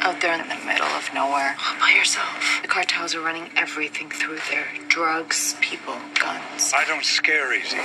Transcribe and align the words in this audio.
out 0.00 0.20
there 0.20 0.34
in 0.34 0.48
the 0.48 0.56
middle 0.66 0.86
of 0.86 1.08
nowhere. 1.14 1.56
All 1.58 1.78
by 1.78 1.92
yourself. 1.96 2.60
The 2.62 2.68
cartels 2.68 3.14
are 3.14 3.20
running 3.20 3.50
everything 3.56 4.10
through 4.10 4.38
there 4.50 4.66
drugs, 4.88 5.54
people, 5.60 5.94
guns. 6.18 6.72
I 6.74 6.84
don't 6.86 7.04
scare 7.04 7.52
easy. 7.54 7.78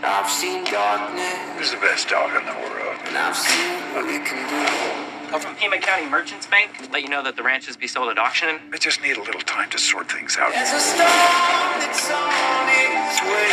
I've 0.00 0.30
seen 0.30 0.62
darkness, 0.64 1.34
Who's 1.58 1.70
the 1.72 1.78
best 1.78 2.08
dog 2.08 2.30
in 2.38 2.46
the 2.46 2.52
world? 2.54 2.96
and 3.06 3.16
I've 3.18 3.36
seen 3.36 3.72
what 3.94 4.06
it 4.06 4.24
can 4.24 4.38
do. 4.48 5.34
I'm 5.34 5.40
from 5.40 5.56
Pima 5.56 5.78
County 5.78 6.08
Merchants 6.08 6.46
Bank. 6.46 6.70
Let 6.92 7.02
you 7.02 7.08
know 7.08 7.22
that 7.22 7.36
the 7.36 7.42
ranches 7.42 7.76
be 7.76 7.86
sold 7.86 8.08
at 8.08 8.18
auction. 8.18 8.60
I 8.72 8.78
just 8.78 9.02
need 9.02 9.16
a 9.16 9.22
little 9.22 9.40
time 9.42 9.68
to 9.70 9.78
sort 9.78 10.10
things 10.10 10.36
out. 10.38 10.52
There's 10.52 10.72
a 10.72 10.80
storm 10.80 11.82
that's 11.82 12.08
on 12.10 12.68
its 12.70 13.20
way. 13.26 13.50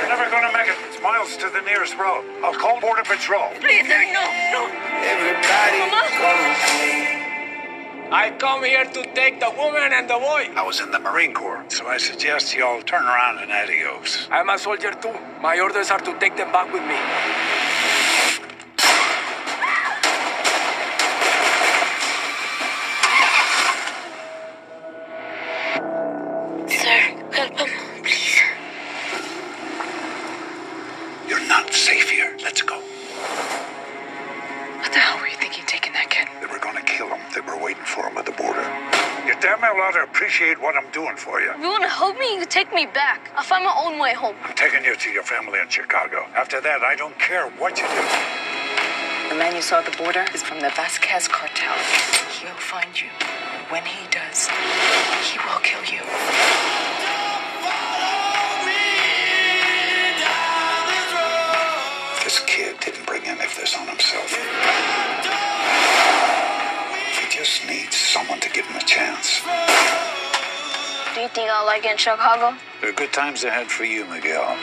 You're 0.00 0.08
never 0.08 0.30
gonna 0.30 0.52
make 0.52 0.68
it. 0.68 0.91
It's 1.02 1.10
miles 1.10 1.36
to 1.38 1.50
the 1.50 1.60
nearest 1.62 1.96
road. 1.98 2.22
I'll 2.44 2.54
call 2.54 2.80
Border 2.80 3.02
Patrol. 3.02 3.50
Please, 3.58 3.88
sir, 3.88 4.04
no, 4.14 4.22
no. 4.54 4.70
Everybody 5.02 5.80
Mama. 5.90 6.14
I 8.14 8.30
come 8.38 8.62
here 8.62 8.84
to 8.84 9.02
take 9.12 9.40
the 9.40 9.50
woman 9.58 9.90
and 9.92 10.08
the 10.08 10.14
boy. 10.14 10.46
I 10.54 10.62
was 10.64 10.80
in 10.80 10.92
the 10.92 11.00
Marine 11.00 11.34
Corps, 11.34 11.64
so 11.66 11.88
I 11.88 11.98
suggest 11.98 12.54
you 12.54 12.64
all 12.64 12.80
turn 12.82 13.02
around 13.02 13.38
and 13.38 13.50
adios. 13.50 14.28
I'm 14.30 14.48
a 14.48 14.56
soldier 14.56 14.92
too. 14.92 15.18
My 15.40 15.58
orders 15.58 15.90
are 15.90 15.98
to 15.98 16.16
take 16.20 16.36
them 16.36 16.52
back 16.52 16.72
with 16.72 16.84
me. 16.84 16.94
To 42.50 42.58
help 42.58 42.72
me, 42.72 42.80
you 42.82 42.84
take 42.84 42.86
me 42.86 42.92
back. 42.92 43.30
I'll 43.36 43.44
find 43.44 43.64
my 43.64 43.74
own 43.84 43.98
way 43.98 44.14
home. 44.14 44.36
I'm 44.42 44.54
taking 44.54 44.84
you 44.84 44.96
to 44.96 45.10
your 45.10 45.22
family 45.22 45.58
in 45.60 45.68
Chicago. 45.68 46.26
After 46.34 46.60
that, 46.60 46.82
I 46.82 46.94
don't 46.96 47.18
care 47.18 47.48
what 47.58 47.78
you 47.78 47.86
do. 47.86 49.30
The 49.30 49.36
man 49.38 49.54
you 49.56 49.62
saw 49.62 49.78
at 49.78 49.86
the 49.90 49.96
border 49.96 50.26
is 50.34 50.42
from 50.42 50.60
the 50.60 50.70
Vasquez 50.70 51.28
cartel. 51.28 51.74
He'll 52.40 52.54
find 52.58 53.00
you. 53.00 53.08
When 53.70 53.84
he 53.84 54.06
does, 54.10 54.48
he 54.48 55.38
will 55.38 55.60
kill 55.62 55.84
you. 55.88 56.02
This 62.24 62.40
kid 62.46 62.78
didn't 62.80 63.06
bring 63.06 63.24
any 63.24 63.44
of 63.44 63.56
this 63.56 63.76
on 63.76 63.88
himself. 63.88 64.30
He 67.18 67.28
just 67.30 67.66
needs 67.66 67.96
someone 67.96 68.40
to 68.40 68.50
give 68.50 68.66
him 68.66 68.76
a 68.76 68.84
chance. 68.84 69.42
Do 71.14 71.20
you 71.20 71.28
think 71.28 71.50
I'll 71.50 71.66
like 71.66 71.84
it 71.84 71.92
in 71.92 71.98
Chicago? 71.98 72.56
There 72.80 72.88
are 72.88 72.94
good 72.94 73.12
times 73.12 73.44
ahead 73.44 73.66
for 73.66 73.84
you, 73.84 74.06
Miguel. 74.06 74.56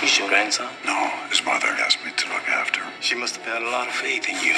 He's 0.00 0.18
your 0.18 0.28
grandson. 0.28 0.68
No, 0.84 1.08
his 1.30 1.44
mother 1.44 1.68
asked 1.68 2.04
me 2.04 2.10
to 2.16 2.28
look 2.28 2.48
after 2.48 2.82
him. 2.82 2.92
She 3.00 3.14
must 3.14 3.36
have 3.36 3.46
had 3.46 3.62
a 3.62 3.70
lot 3.70 3.86
of 3.86 3.94
faith 3.94 4.28
in 4.28 4.34
you. 4.42 4.52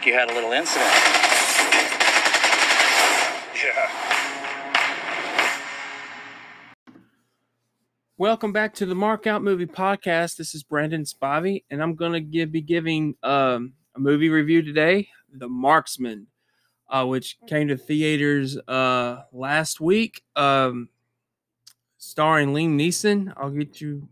Like 0.00 0.06
you 0.06 0.14
had 0.14 0.30
a 0.30 0.34
little 0.34 0.52
incident. 0.52 0.90
Yeah. 3.54 3.90
Welcome 8.16 8.50
back 8.50 8.72
to 8.76 8.86
the 8.86 8.94
Mark 8.94 9.26
Out 9.26 9.42
Movie 9.42 9.66
Podcast. 9.66 10.38
This 10.38 10.54
is 10.54 10.62
Brandon 10.62 11.02
Spivey, 11.02 11.64
and 11.70 11.82
I'm 11.82 11.96
going 11.96 12.12
to 12.12 12.20
give, 12.22 12.50
be 12.50 12.62
giving 12.62 13.14
um, 13.22 13.74
a 13.94 14.00
movie 14.00 14.30
review 14.30 14.62
today, 14.62 15.08
The 15.34 15.48
Marksman, 15.48 16.28
uh, 16.88 17.04
which 17.04 17.36
came 17.46 17.68
to 17.68 17.76
theaters 17.76 18.56
uh, 18.56 19.24
last 19.32 19.82
week, 19.82 20.22
um, 20.34 20.88
starring 21.98 22.54
Liam 22.54 22.74
Neeson. 22.74 23.34
I'll 23.36 23.50
get 23.50 23.82
you 23.82 24.08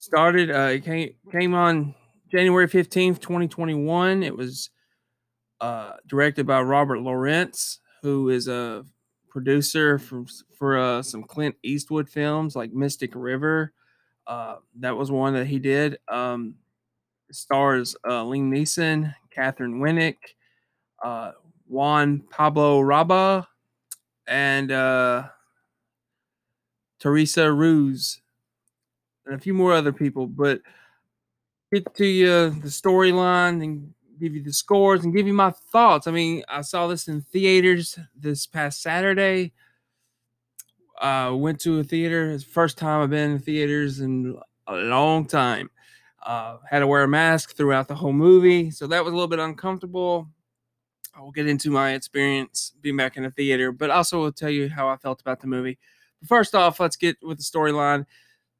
started. 0.00 0.50
Uh, 0.50 0.70
it 0.72 0.84
came, 0.84 1.14
came 1.30 1.54
on 1.54 1.94
January 2.28 2.66
15th, 2.66 3.20
2021. 3.20 4.24
It 4.24 4.36
was 4.36 4.70
uh, 5.60 5.92
directed 6.06 6.46
by 6.46 6.62
Robert 6.62 7.00
Lorenz, 7.00 7.80
who 8.02 8.30
is 8.30 8.48
a 8.48 8.84
producer 9.28 9.98
for 9.98 10.24
for 10.56 10.78
uh, 10.78 11.02
some 11.02 11.22
Clint 11.22 11.56
Eastwood 11.62 12.08
films 12.08 12.56
like 12.56 12.72
Mystic 12.72 13.12
River. 13.14 13.72
Uh, 14.26 14.56
that 14.80 14.96
was 14.96 15.10
one 15.10 15.34
that 15.34 15.46
he 15.46 15.58
did. 15.58 15.98
Um, 16.08 16.54
stars 17.32 17.96
uh, 18.04 18.24
Liam 18.24 18.50
Neeson, 18.50 19.14
Katheryn 19.34 19.80
Winnick, 19.80 20.16
uh, 21.02 21.32
Juan 21.66 22.20
Pablo 22.30 22.80
Raba, 22.80 23.46
and 24.26 24.70
uh, 24.70 25.24
Teresa 26.98 27.52
Ruiz, 27.52 28.20
and 29.26 29.34
a 29.34 29.38
few 29.38 29.54
more 29.54 29.72
other 29.72 29.92
people. 29.92 30.26
But 30.26 30.60
get 31.72 31.94
to 31.94 32.06
you 32.06 32.50
the 32.50 32.68
storyline 32.68 33.62
and 33.62 33.94
give 34.20 34.34
you 34.34 34.42
the 34.42 34.52
scores 34.52 35.02
and 35.02 35.14
give 35.14 35.26
you 35.26 35.32
my 35.32 35.50
thoughts. 35.50 36.06
I 36.06 36.10
mean, 36.10 36.44
I 36.48 36.60
saw 36.60 36.86
this 36.86 37.08
in 37.08 37.22
theaters 37.22 37.98
this 38.14 38.46
past 38.46 38.82
Saturday. 38.82 39.52
Uh, 41.00 41.34
went 41.34 41.58
to 41.60 41.78
a 41.78 41.84
theater. 41.84 42.30
It's 42.30 42.44
the 42.44 42.50
first 42.50 42.76
time 42.76 43.02
I've 43.02 43.10
been 43.10 43.32
in 43.32 43.38
theaters 43.38 44.00
in 44.00 44.38
a 44.66 44.74
long 44.74 45.24
time. 45.24 45.70
Uh, 46.22 46.58
had 46.68 46.80
to 46.80 46.86
wear 46.86 47.02
a 47.02 47.08
mask 47.08 47.56
throughout 47.56 47.88
the 47.88 47.94
whole 47.94 48.12
movie, 48.12 48.70
so 48.70 48.86
that 48.86 49.02
was 49.02 49.12
a 49.12 49.16
little 49.16 49.26
bit 49.26 49.38
uncomfortable. 49.38 50.28
I 51.14 51.22
will 51.22 51.32
get 51.32 51.46
into 51.46 51.70
my 51.70 51.94
experience 51.94 52.74
being 52.82 52.98
back 52.98 53.16
in 53.16 53.22
the 53.22 53.30
theater, 53.30 53.72
but 53.72 53.88
also 53.88 54.20
will 54.20 54.32
tell 54.32 54.50
you 54.50 54.68
how 54.68 54.88
I 54.88 54.98
felt 54.98 55.22
about 55.22 55.40
the 55.40 55.46
movie. 55.46 55.78
But 56.20 56.28
first 56.28 56.54
off, 56.54 56.78
let's 56.78 56.96
get 56.96 57.16
with 57.22 57.38
the 57.38 57.44
storyline. 57.44 58.04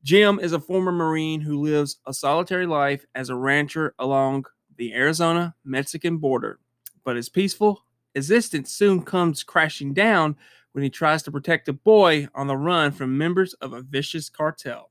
Jim 0.03 0.41
is 0.41 0.54
a 0.54 0.60
former 0.60 0.92
Marine 0.92 1.42
who 1.42 1.60
lives 1.60 1.98
a 2.06 2.15
solitary 2.15 2.66
life 2.66 3.04
as 3.15 3.28
a 3.28 3.37
rancher 3.37 3.94
along 3.98 4.47
the 4.81 4.95
Arizona 4.95 5.55
Mexican 5.63 6.17
border. 6.17 6.59
But 7.05 7.17
his 7.17 7.29
peaceful 7.29 7.85
existence 8.15 8.73
soon 8.73 9.03
comes 9.03 9.43
crashing 9.43 9.93
down 9.93 10.37
when 10.73 10.83
he 10.83 10.89
tries 10.89 11.23
to 11.25 11.31
protect 11.31 11.69
a 11.69 11.75
boy 11.75 12.29
on 12.35 12.47
the 12.47 12.57
run 12.57 12.91
from 12.91 13.19
members 13.19 13.53
of 13.55 13.75
a 13.75 13.83
vicious 13.83 14.31
cartel. 14.31 14.91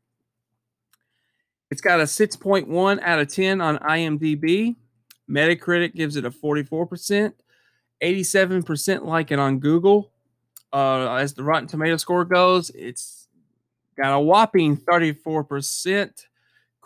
It's 1.71 1.81
got 1.81 1.99
a 1.99 2.03
6.1 2.03 3.01
out 3.01 3.19
of 3.19 3.33
10 3.33 3.61
on 3.61 3.79
IMDb. 3.79 4.75
Metacritic 5.27 5.95
gives 5.95 6.15
it 6.15 6.25
a 6.25 6.29
44%, 6.29 7.33
87% 8.03 9.05
like 9.05 9.31
it 9.31 9.39
on 9.39 9.57
Google. 9.57 10.11
Uh, 10.71 11.15
as 11.15 11.33
the 11.33 11.43
Rotten 11.43 11.67
Tomato 11.67 11.97
score 11.97 12.25
goes, 12.25 12.69
it's 12.75 13.27
got 13.99 14.15
a 14.15 14.19
whopping 14.19 14.77
34%. 14.77 16.25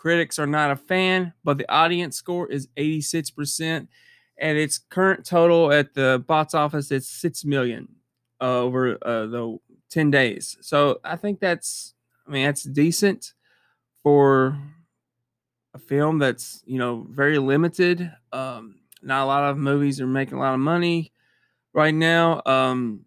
Critics 0.04 0.38
are 0.38 0.46
not 0.46 0.70
a 0.70 0.76
fan, 0.76 1.32
but 1.44 1.56
the 1.56 1.66
audience 1.72 2.14
score 2.14 2.46
is 2.46 2.68
86%. 2.76 3.88
And 4.36 4.58
its 4.58 4.76
current 4.76 5.24
total 5.24 5.72
at 5.72 5.94
the 5.94 6.22
box 6.26 6.52
office 6.52 6.90
is 6.90 7.08
6 7.08 7.46
million 7.46 7.88
uh, 8.38 8.58
over 8.58 8.98
uh, 9.00 9.24
the 9.24 9.58
10 9.88 10.10
days. 10.10 10.58
So 10.60 11.00
I 11.02 11.16
think 11.16 11.40
that's, 11.40 11.94
I 12.28 12.30
mean, 12.32 12.44
that's 12.44 12.64
decent 12.64 13.32
for 14.02 14.58
a 15.72 15.78
film 15.78 16.18
that's, 16.18 16.62
you 16.66 16.78
know, 16.78 17.06
very 17.08 17.38
limited. 17.38 18.12
Um, 18.30 18.80
not 19.00 19.22
a 19.22 19.24
lot 19.24 19.44
of 19.44 19.56
movies 19.56 20.02
are 20.02 20.06
making 20.06 20.36
a 20.36 20.40
lot 20.40 20.52
of 20.52 20.60
money 20.60 21.14
right 21.72 21.94
now. 21.94 22.42
Um, 22.44 23.06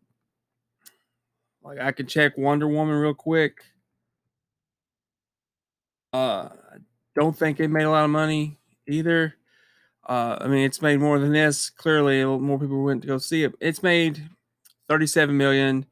like 1.62 1.78
I 1.78 1.92
could 1.92 2.08
check 2.08 2.40
Wonder 2.40 2.68
Woman 2.68 2.96
real 2.96 3.14
quick. 3.14 3.60
Uh, 6.12 6.50
don't 7.18 7.38
think 7.38 7.60
it 7.60 7.68
made 7.70 7.84
a 7.84 7.90
lot 7.90 8.06
of 8.06 8.10
money 8.10 8.58
either. 8.88 9.36
Uh, 10.08 10.38
I 10.40 10.48
mean, 10.48 10.64
it's 10.64 10.82
made 10.82 11.00
more 11.00 11.20
than 11.20 11.34
this. 11.34 11.70
Clearly, 11.70 12.24
more 12.24 12.60
people 12.60 12.84
went 12.84 13.02
to 13.02 13.08
go 13.08 13.18
see 13.18 13.44
it. 13.44 13.54
It's 13.60 13.84
made 13.84 14.30
37 14.88 15.36
million 15.36 15.86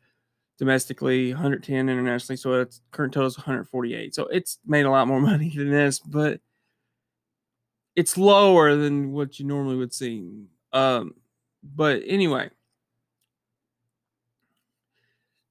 domestically, 0.57 1.33
110 1.33 1.89
internationally. 1.89 2.38
So 2.38 2.54
its 2.54 2.80
current 2.92 3.13
total 3.13 3.27
is 3.27 3.38
148. 3.38 4.16
So 4.16 4.27
it's 4.27 4.60
made 4.66 4.86
a 4.86 4.89
lot 4.92 5.07
more 5.07 5.19
money 5.31 5.54
than 5.56 5.69
this, 5.69 6.00
but 6.00 6.39
it's 7.95 8.18
lower 8.18 8.75
than 8.75 9.12
what 9.12 9.39
you 9.39 9.45
normally 9.45 9.75
would 9.75 9.94
see. 9.94 10.48
Um, 10.72 11.16
but 11.63 12.01
anyway, 12.06 12.50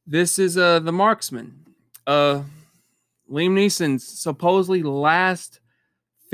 This 0.07 0.39
is 0.39 0.59
uh 0.59 0.81
the 0.81 0.93
Marksman. 0.93 1.65
Uh 2.07 2.43
Liam 3.31 3.53
Neeson's 3.53 4.07
supposedly 4.07 4.83
last 4.83 5.61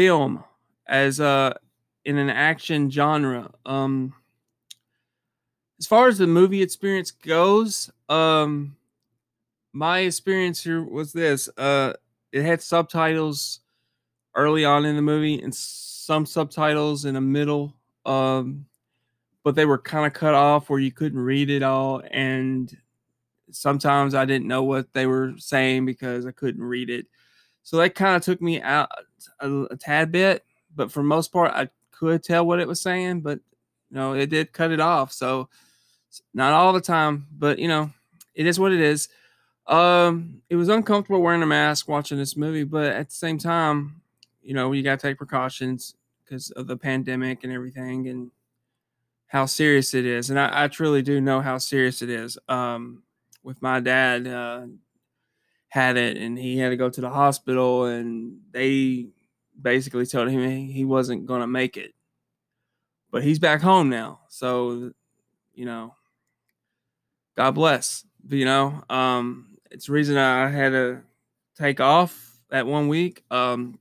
film 0.00 0.42
as 0.86 1.20
uh 1.20 1.52
in 2.06 2.16
an 2.16 2.30
action 2.30 2.90
genre. 2.90 3.50
Um 3.66 4.14
as 5.78 5.86
far 5.86 6.08
as 6.08 6.16
the 6.16 6.26
movie 6.26 6.62
experience 6.62 7.10
goes, 7.10 7.90
um 8.08 8.76
my 9.74 9.98
experience 9.98 10.64
here 10.64 10.82
was 10.82 11.12
this. 11.12 11.50
Uh 11.58 11.92
it 12.32 12.42
had 12.42 12.62
subtitles 12.62 13.60
early 14.34 14.64
on 14.64 14.86
in 14.86 14.96
the 14.96 15.02
movie 15.02 15.42
and 15.42 15.54
some 15.54 16.24
subtitles 16.24 17.04
in 17.04 17.12
the 17.12 17.20
middle. 17.20 17.76
Um 18.06 18.64
but 19.44 19.54
they 19.54 19.66
were 19.66 19.76
kind 19.76 20.06
of 20.06 20.14
cut 20.14 20.32
off 20.32 20.70
where 20.70 20.80
you 20.80 20.92
couldn't 20.92 21.20
read 21.20 21.50
it 21.50 21.62
all 21.62 22.02
and 22.10 22.74
sometimes 23.50 24.14
I 24.14 24.24
didn't 24.24 24.48
know 24.48 24.62
what 24.62 24.94
they 24.94 25.04
were 25.04 25.34
saying 25.36 25.84
because 25.84 26.24
I 26.24 26.30
couldn't 26.30 26.64
read 26.64 26.88
it. 26.88 27.04
So 27.64 27.76
that 27.76 27.94
kind 27.94 28.16
of 28.16 28.22
took 28.22 28.40
me 28.40 28.62
out 28.62 28.88
a, 29.40 29.62
a, 29.70 29.76
tad 29.76 30.12
bit, 30.12 30.44
but 30.74 30.90
for 30.90 31.02
most 31.02 31.32
part, 31.32 31.52
I 31.52 31.68
could 31.90 32.22
tell 32.22 32.46
what 32.46 32.60
it 32.60 32.68
was 32.68 32.80
saying, 32.80 33.20
but 33.20 33.38
you 33.90 33.96
know, 33.96 34.14
it 34.14 34.30
did 34.30 34.52
cut 34.52 34.70
it 34.70 34.80
off. 34.80 35.12
So 35.12 35.48
not 36.34 36.52
all 36.52 36.72
the 36.72 36.80
time, 36.80 37.26
but 37.32 37.58
you 37.58 37.68
know, 37.68 37.90
it 38.34 38.46
is 38.46 38.58
what 38.58 38.72
it 38.72 38.80
is. 38.80 39.08
Um, 39.66 40.42
it 40.48 40.56
was 40.56 40.68
uncomfortable 40.68 41.22
wearing 41.22 41.42
a 41.42 41.46
mask 41.46 41.88
watching 41.88 42.18
this 42.18 42.36
movie, 42.36 42.64
but 42.64 42.92
at 42.92 43.08
the 43.08 43.14
same 43.14 43.38
time, 43.38 44.00
you 44.42 44.54
know, 44.54 44.72
you 44.72 44.82
got 44.82 44.98
to 44.98 45.08
take 45.08 45.18
precautions 45.18 45.94
because 46.24 46.50
of 46.52 46.66
the 46.66 46.76
pandemic 46.76 47.44
and 47.44 47.52
everything 47.52 48.08
and 48.08 48.30
how 49.26 49.46
serious 49.46 49.94
it 49.94 50.06
is. 50.06 50.30
And 50.30 50.40
I, 50.40 50.64
I 50.64 50.68
truly 50.68 51.02
do 51.02 51.20
know 51.20 51.40
how 51.40 51.58
serious 51.58 52.02
it 52.02 52.10
is. 52.10 52.36
Um, 52.48 53.02
with 53.42 53.62
my 53.62 53.80
dad 53.80 54.26
uh, 54.26 54.66
had 55.70 55.96
it 55.96 56.18
and 56.18 56.38
he 56.38 56.58
had 56.58 56.70
to 56.70 56.76
go 56.76 56.90
to 56.90 57.00
the 57.00 57.10
hospital 57.10 57.86
and 57.86 58.38
they 58.52 59.08
basically 59.60 60.06
told 60.06 60.28
him 60.28 60.68
he 60.68 60.84
wasn't 60.84 61.26
going 61.26 61.40
to 61.40 61.46
make 61.46 61.76
it. 61.76 61.94
But 63.10 63.24
he's 63.24 63.38
back 63.40 63.60
home 63.60 63.88
now 63.88 64.20
so 64.28 64.92
you 65.54 65.64
know 65.66 65.94
god 67.36 67.50
bless 67.52 68.04
you 68.28 68.44
know 68.44 68.82
um 68.88 69.56
it's 69.70 69.88
reason 69.88 70.16
i 70.16 70.48
had 70.48 70.70
to 70.70 71.00
take 71.56 71.80
off 71.80 72.38
that 72.48 72.66
one 72.66 72.88
week 72.88 73.22
um 73.30 73.78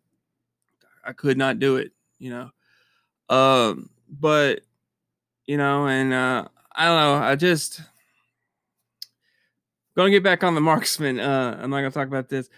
i 1.06 1.14
could 1.14 1.38
not 1.38 1.60
do 1.60 1.78
it 1.78 1.92
you 2.18 2.30
know 2.30 2.50
um 3.36 3.90
but 4.10 4.62
you 5.46 5.58
know 5.58 5.88
and 5.88 6.14
uh 6.14 6.46
i 6.76 6.86
don't 6.86 7.00
know 7.00 7.14
i 7.16 7.36
just 7.36 7.82
Gonna 10.00 10.12
get 10.12 10.24
back 10.24 10.46
on 10.46 10.56
the 10.56 10.62
marksman. 10.62 11.20
Uh, 11.20 11.60
I'm 11.62 11.70
not 11.72 11.80
gonna 11.80 11.92
talk 11.92 12.08
about 12.08 12.30
this. 12.30 12.50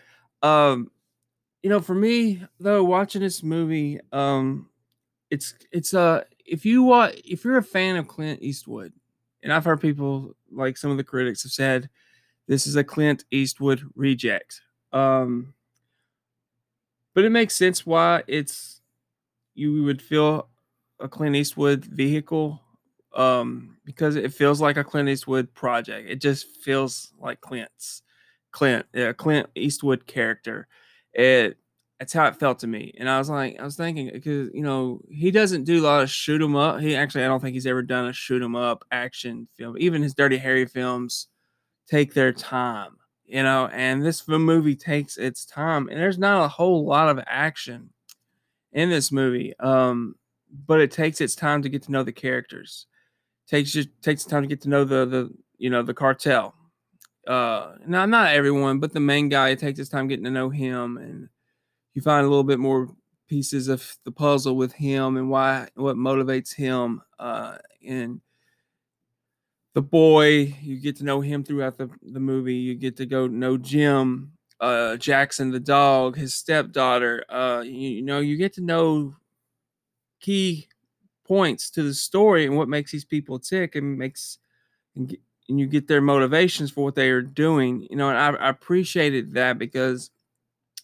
Um, 0.43 0.91
you 1.63 1.71
know, 1.71 1.79
for 1.79 1.95
me 1.95 2.43
though, 2.59 2.83
watching 2.83 3.23
this 3.23 3.41
movie, 3.41 3.99
um, 4.11 4.69
it's 5.31 5.55
it's 5.71 5.95
uh 5.95 6.23
if 6.45 6.67
you 6.67 6.83
watch 6.83 7.19
if 7.25 7.43
you're 7.43 7.57
a 7.57 7.63
fan 7.63 7.95
of 7.95 8.07
Clint 8.07 8.43
Eastwood, 8.43 8.93
and 9.41 9.51
I've 9.51 9.65
heard 9.65 9.81
people 9.81 10.35
like 10.51 10.77
some 10.77 10.91
of 10.91 10.97
the 10.97 11.03
critics 11.03 11.41
have 11.41 11.51
said 11.51 11.89
this 12.45 12.67
is 12.67 12.75
a 12.75 12.83
Clint 12.83 13.25
Eastwood 13.31 13.89
reject. 13.95 14.61
Um, 14.93 15.55
but 17.15 17.25
it 17.25 17.31
makes 17.31 17.55
sense 17.55 17.87
why 17.87 18.21
it's 18.27 18.81
you 19.55 19.83
would 19.85 19.99
feel 19.99 20.47
a 20.99 21.07
Clint 21.07 21.35
Eastwood 21.35 21.85
vehicle 21.85 22.61
um, 23.13 23.77
because 23.85 24.15
it 24.15 24.33
feels 24.33 24.61
like 24.61 24.77
a 24.77 24.83
Clint 24.83 25.09
Eastwood 25.09 25.53
project. 25.53 26.09
It 26.09 26.21
just 26.21 26.47
feels 26.63 27.13
like 27.19 27.41
Clint's 27.41 28.03
Clint, 28.51 28.85
yeah, 28.93 29.13
Clint 29.13 29.47
Eastwood 29.55 30.07
character. 30.07 30.67
It 31.13 31.57
that's 31.99 32.13
how 32.13 32.25
it 32.27 32.37
felt 32.37 32.59
to 32.59 32.67
me. 32.67 32.93
And 32.99 33.07
I 33.09 33.19
was 33.19 33.29
like, 33.29 33.59
I 33.59 33.63
was 33.63 33.75
thinking 33.77 34.09
because 34.13 34.49
you 34.53 34.63
know 34.63 35.01
he 35.09 35.31
doesn't 35.31 35.65
do 35.65 35.81
a 35.81 35.85
lot 35.85 36.03
of 36.03 36.09
shoot 36.09 36.41
'em 36.41 36.55
up. 36.55 36.79
He 36.81 36.95
actually, 36.95 37.23
I 37.25 37.27
don't 37.27 37.41
think 37.41 37.53
he's 37.53 37.67
ever 37.67 37.83
done 37.83 38.07
a 38.07 38.13
shoot 38.13 38.41
'em 38.43 38.55
up 38.55 38.83
action 38.91 39.47
film. 39.57 39.77
Even 39.79 40.01
his 40.03 40.15
Dirty 40.15 40.37
Harry 40.37 40.65
films 40.65 41.27
take 41.89 42.13
their 42.13 42.33
time, 42.33 42.97
you 43.25 43.43
know. 43.43 43.67
And 43.73 44.03
this 44.05 44.27
movie 44.27 44.75
takes 44.75 45.17
its 45.17 45.45
time, 45.45 45.89
and 45.89 45.99
there's 45.99 46.19
not 46.19 46.45
a 46.45 46.49
whole 46.49 46.85
lot 46.85 47.09
of 47.09 47.23
action 47.27 47.91
in 48.73 48.89
this 48.89 49.11
movie. 49.11 49.53
Um, 49.59 50.15
but 50.67 50.81
it 50.81 50.91
takes 50.91 51.21
its 51.21 51.35
time 51.35 51.61
to 51.63 51.69
get 51.69 51.83
to 51.83 51.91
know 51.91 52.03
the 52.03 52.11
characters 52.13 52.87
takes 53.51 53.77
takes 54.01 54.23
time 54.23 54.43
to 54.43 54.47
get 54.47 54.61
to 54.61 54.69
know 54.69 54.83
the 54.83 55.05
the 55.05 55.29
you 55.57 55.69
know 55.69 55.83
the 55.83 55.93
cartel. 55.93 56.55
Uh, 57.27 57.73
now 57.85 58.05
not 58.05 58.33
everyone, 58.33 58.79
but 58.79 58.93
the 58.93 58.99
main 58.99 59.29
guy. 59.29 59.49
It 59.49 59.59
takes 59.59 59.77
his 59.77 59.89
time 59.89 60.07
getting 60.07 60.25
to 60.25 60.31
know 60.31 60.49
him, 60.49 60.97
and 60.97 61.29
you 61.93 62.01
find 62.01 62.25
a 62.25 62.29
little 62.29 62.45
bit 62.45 62.59
more 62.59 62.89
pieces 63.27 63.67
of 63.67 63.97
the 64.05 64.11
puzzle 64.11 64.55
with 64.55 64.73
him 64.73 65.17
and 65.17 65.29
why 65.29 65.67
what 65.75 65.97
motivates 65.97 66.55
him. 66.55 67.01
Uh, 67.19 67.57
and 67.87 68.21
the 69.73 69.81
boy, 69.81 70.55
you 70.61 70.79
get 70.79 70.97
to 70.97 71.03
know 71.03 71.21
him 71.21 71.43
throughout 71.43 71.77
the 71.77 71.89
the 72.01 72.19
movie. 72.19 72.55
You 72.55 72.75
get 72.75 72.97
to 72.97 73.05
go 73.05 73.27
know 73.27 73.57
Jim, 73.57 74.31
uh, 74.59 74.95
Jackson 74.97 75.51
the 75.51 75.59
dog, 75.59 76.15
his 76.15 76.33
stepdaughter. 76.33 77.25
Uh, 77.29 77.61
you, 77.65 77.89
you 77.89 78.01
know, 78.01 78.19
you 78.19 78.37
get 78.37 78.53
to 78.53 78.61
know 78.61 79.15
key 80.21 80.67
points 81.31 81.69
to 81.69 81.81
the 81.81 81.93
story 81.93 82.45
and 82.45 82.57
what 82.57 82.67
makes 82.67 82.91
these 82.91 83.05
people 83.05 83.39
tick 83.39 83.75
and 83.77 83.97
makes 83.97 84.37
and, 84.97 85.15
and 85.47 85.57
you 85.61 85.65
get 85.65 85.87
their 85.87 86.01
motivations 86.01 86.69
for 86.69 86.83
what 86.83 86.93
they 86.93 87.09
are 87.09 87.21
doing 87.21 87.87
you 87.89 87.95
know 87.95 88.09
and 88.09 88.17
I, 88.17 88.31
I 88.31 88.49
appreciated 88.49 89.33
that 89.35 89.57
because 89.57 90.11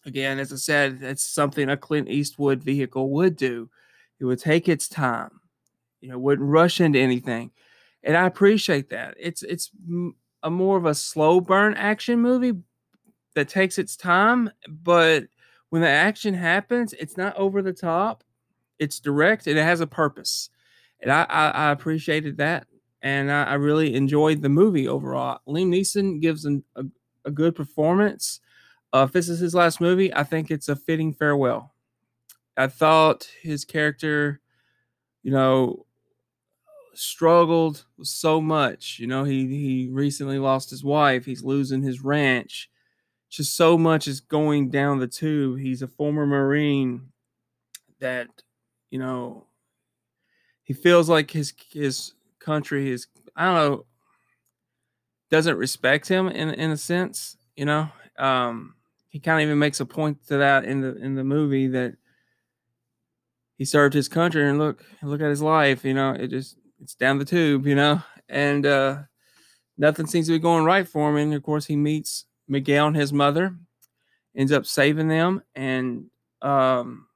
again 0.06 0.40
as 0.40 0.54
i 0.54 0.56
said 0.56 1.00
it's 1.02 1.26
something 1.26 1.70
a 1.70 1.76
clint 1.76 2.08
eastwood 2.08 2.64
vehicle 2.64 3.10
would 3.10 3.36
do. 3.36 3.70
It 4.22 4.26
would 4.26 4.40
take 4.40 4.70
its 4.70 4.88
time 4.88 5.42
you 6.00 6.08
know 6.08 6.18
wouldn't 6.18 6.48
rush 6.50 6.80
into 6.80 6.98
anything 6.98 7.52
and 8.02 8.16
i 8.16 8.26
appreciate 8.26 8.90
that. 8.92 9.16
It's 9.20 9.44
it's 9.44 9.70
a 10.44 10.50
more 10.50 10.78
of 10.78 10.86
a 10.86 10.96
slow 10.96 11.42
burn 11.42 11.74
action 11.74 12.22
movie 12.22 12.54
that 13.36 13.50
takes 13.50 13.78
its 13.78 13.98
time 13.98 14.50
but 14.70 15.26
when 15.72 15.82
the 15.82 15.90
action 15.90 16.34
happens 16.34 16.94
it's 16.94 17.18
not 17.18 17.36
over 17.36 17.62
the 17.62 17.74
top 17.74 18.24
it's 18.80 19.00
direct 19.00 19.48
and 19.48 19.58
it 19.58 19.64
has 19.64 19.82
a 19.82 19.88
purpose. 19.88 20.50
And 21.02 21.12
I, 21.12 21.26
I, 21.30 21.50
I 21.50 21.72
appreciated 21.72 22.38
that. 22.38 22.68
And 23.02 23.32
I, 23.32 23.44
I, 23.44 23.54
really 23.54 23.94
enjoyed 23.94 24.42
the 24.42 24.50
movie 24.50 24.88
overall. 24.88 25.40
Liam 25.48 25.68
Neeson 25.68 26.20
gives 26.20 26.46
an, 26.46 26.64
a, 26.76 26.84
a 27.26 27.32
good 27.32 27.56
performance. 27.56 28.40
Uh, 28.92 29.06
if 29.08 29.14
this 29.14 29.30
is 29.30 29.40
his 29.40 29.54
last 29.54 29.80
movie, 29.80 30.14
I 30.14 30.24
think 30.24 30.50
it's 30.50 30.68
a 30.68 30.76
fitting 30.76 31.14
farewell. 31.14 31.74
I 32.58 32.68
thought 32.68 33.30
his 33.44 33.66
character, 33.66 34.42
you 35.22 35.32
know, 35.32 35.86
struggled 36.94 37.86
so 38.02 38.42
much. 38.42 38.98
You 39.00 39.06
know, 39.06 39.24
he 39.24 39.48
he 39.48 39.90
recently 39.92 40.40
lost 40.40 40.72
his 40.72 40.84
wife. 40.84 41.26
He's 41.26 41.44
losing 41.44 41.84
his 41.84 42.04
ranch. 42.04 42.70
Just 43.30 43.56
so 43.56 43.78
much 43.78 44.08
is 44.08 44.22
going 44.22 44.70
down 44.70 45.00
the 45.00 45.08
tube. 45.08 45.60
He's 45.60 45.82
a 45.82 45.88
former 45.88 46.26
Marine 46.26 47.10
that 48.00 48.28
you 48.90 49.00
know, 49.00 49.46
he 50.64 50.74
feels 50.74 51.10
like 51.10 51.32
his 51.32 51.54
his 51.72 52.14
country 52.40 52.92
is 52.92 53.08
I 53.36 53.46
don't 53.46 53.56
know 53.56 53.86
doesn't 55.30 55.58
respect 55.58 56.08
him 56.08 56.28
in 56.28 56.50
in 56.52 56.72
a 56.72 56.78
sense, 56.78 57.38
you 57.56 57.66
know. 57.66 57.90
Um 58.18 58.76
he 59.10 59.20
kind 59.20 59.42
of 59.42 59.48
even 59.48 59.60
makes 59.60 59.80
a 59.80 59.86
point 59.86 60.26
to 60.28 60.38
that 60.38 60.66
in 60.66 60.82
the 60.82 60.96
in 60.98 61.16
the 61.16 61.24
movie 61.24 61.68
that 61.68 61.96
he 63.58 63.66
served 63.66 63.94
his 63.94 64.08
country 64.08 64.48
and 64.48 64.60
look 64.60 64.84
look 65.02 65.22
at 65.22 65.30
his 65.30 65.42
life, 65.42 65.84
you 65.84 65.94
know, 65.94 66.12
it 66.12 66.28
just 66.28 66.58
it's 66.82 66.96
down 66.96 67.18
the 67.20 67.26
tube, 67.26 67.66
you 67.66 67.76
know, 67.76 68.02
and 68.30 68.66
uh 68.66 68.98
nothing 69.78 70.08
seems 70.08 70.28
to 70.28 70.34
be 70.34 70.40
going 70.40 70.66
right 70.66 70.88
for 70.88 71.10
him. 71.10 71.18
And 71.18 71.34
of 71.34 71.44
course 71.44 71.66
he 71.66 71.76
meets 71.76 72.26
Miguel 72.48 72.88
and 72.88 72.96
his 72.96 73.14
mother, 73.14 73.56
ends 74.36 74.52
up 74.52 74.66
saving 74.66 75.08
them 75.08 75.42
and 75.56 76.06
um 76.42 77.07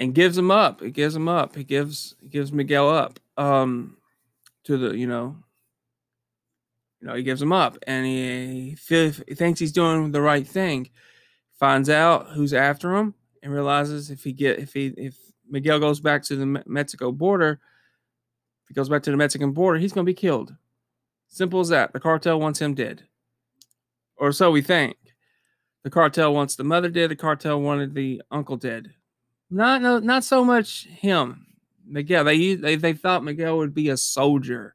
and 0.00 0.14
gives 0.14 0.36
him 0.36 0.50
up. 0.50 0.80
He 0.80 0.90
gives 0.90 1.14
him 1.14 1.28
up. 1.28 1.54
He 1.54 1.62
gives 1.62 2.16
gives 2.28 2.52
Miguel 2.52 2.88
up 2.88 3.20
um, 3.36 3.98
to 4.64 4.78
the 4.78 4.96
you 4.96 5.06
know 5.06 5.36
you 7.00 7.06
know 7.06 7.14
he 7.14 7.22
gives 7.22 7.40
him 7.40 7.52
up, 7.52 7.76
and 7.86 8.04
he, 8.06 8.76
he 8.88 9.10
thinks 9.10 9.60
he's 9.60 9.72
doing 9.72 10.10
the 10.10 10.22
right 10.22 10.46
thing. 10.46 10.88
Finds 11.58 11.90
out 11.90 12.30
who's 12.30 12.54
after 12.54 12.96
him, 12.96 13.14
and 13.42 13.52
realizes 13.52 14.10
if 14.10 14.24
he 14.24 14.32
get 14.32 14.58
if 14.58 14.72
he 14.72 14.86
if 14.96 15.16
Miguel 15.48 15.78
goes 15.78 16.00
back 16.00 16.22
to 16.24 16.36
the 16.36 16.62
Mexico 16.66 17.12
border, 17.12 17.60
if 18.62 18.68
he 18.68 18.74
goes 18.74 18.88
back 18.88 19.02
to 19.02 19.10
the 19.10 19.16
Mexican 19.18 19.52
border, 19.52 19.78
he's 19.78 19.92
going 19.92 20.06
to 20.06 20.10
be 20.10 20.14
killed. 20.14 20.54
Simple 21.28 21.60
as 21.60 21.68
that. 21.68 21.92
The 21.92 22.00
cartel 22.00 22.40
wants 22.40 22.60
him 22.60 22.74
dead, 22.74 23.02
or 24.16 24.32
so 24.32 24.50
we 24.50 24.62
think. 24.62 24.96
The 25.82 25.90
cartel 25.90 26.34
wants 26.34 26.56
the 26.56 26.64
mother 26.64 26.88
dead. 26.88 27.10
The 27.10 27.16
cartel 27.16 27.60
wanted 27.60 27.94
the 27.94 28.22
uncle 28.30 28.56
dead 28.56 28.94
not 29.50 29.82
no, 29.82 29.98
not 29.98 30.24
so 30.24 30.44
much 30.44 30.86
him. 30.86 31.46
Miguel. 31.86 32.24
They 32.24 32.54
they 32.54 32.76
they 32.76 32.92
thought 32.92 33.24
Miguel 33.24 33.56
would 33.58 33.74
be 33.74 33.88
a 33.88 33.96
soldier, 33.96 34.74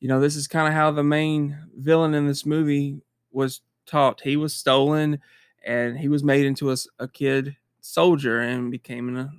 you 0.00 0.08
know, 0.08 0.20
this 0.20 0.36
is 0.36 0.46
kind 0.46 0.68
of 0.68 0.74
how 0.74 0.90
the 0.90 1.02
main 1.02 1.58
villain 1.76 2.14
in 2.14 2.26
this 2.26 2.46
movie 2.46 3.00
was 3.32 3.60
taught. 3.86 4.20
He 4.20 4.36
was 4.36 4.54
stolen 4.54 5.18
and 5.64 5.98
he 5.98 6.08
was 6.08 6.22
made 6.22 6.46
into 6.46 6.70
a, 6.70 6.76
a 6.98 7.08
kid 7.08 7.56
soldier 7.80 8.40
and 8.40 8.70
became 8.70 9.16
a, 9.16 9.30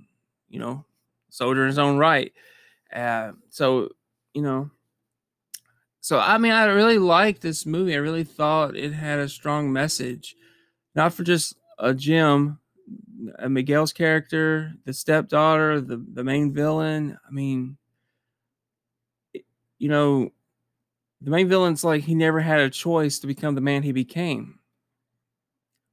you 0.49 0.59
know, 0.59 0.85
soldier 1.29 1.61
in 1.61 1.67
his 1.67 1.79
own 1.79 1.97
right. 1.97 2.33
Uh, 2.93 3.31
so, 3.49 3.89
you 4.33 4.41
know, 4.41 4.69
so 6.01 6.19
I 6.19 6.37
mean, 6.37 6.51
I 6.51 6.65
really 6.65 6.97
liked 6.97 7.41
this 7.41 7.65
movie. 7.65 7.93
I 7.93 7.99
really 7.99 8.23
thought 8.23 8.75
it 8.75 8.91
had 8.91 9.19
a 9.19 9.29
strong 9.29 9.71
message, 9.71 10.35
not 10.93 11.13
for 11.13 11.23
just 11.23 11.55
a 11.77 11.83
uh, 11.83 11.93
Uh, 13.37 13.49
Miguel's 13.49 13.93
character, 13.93 14.73
the 14.85 14.93
stepdaughter, 14.93 15.81
the 15.81 16.03
the 16.13 16.23
main 16.23 16.53
villain. 16.53 17.17
I 17.27 17.31
mean, 17.31 17.77
you 19.77 19.89
know, 19.89 20.31
the 21.21 21.31
main 21.31 21.47
villain's 21.49 21.83
like 21.83 22.03
he 22.03 22.15
never 22.15 22.39
had 22.39 22.59
a 22.59 22.69
choice 22.69 23.19
to 23.19 23.27
become 23.27 23.55
the 23.55 23.61
man 23.61 23.83
he 23.83 23.91
became, 23.91 24.59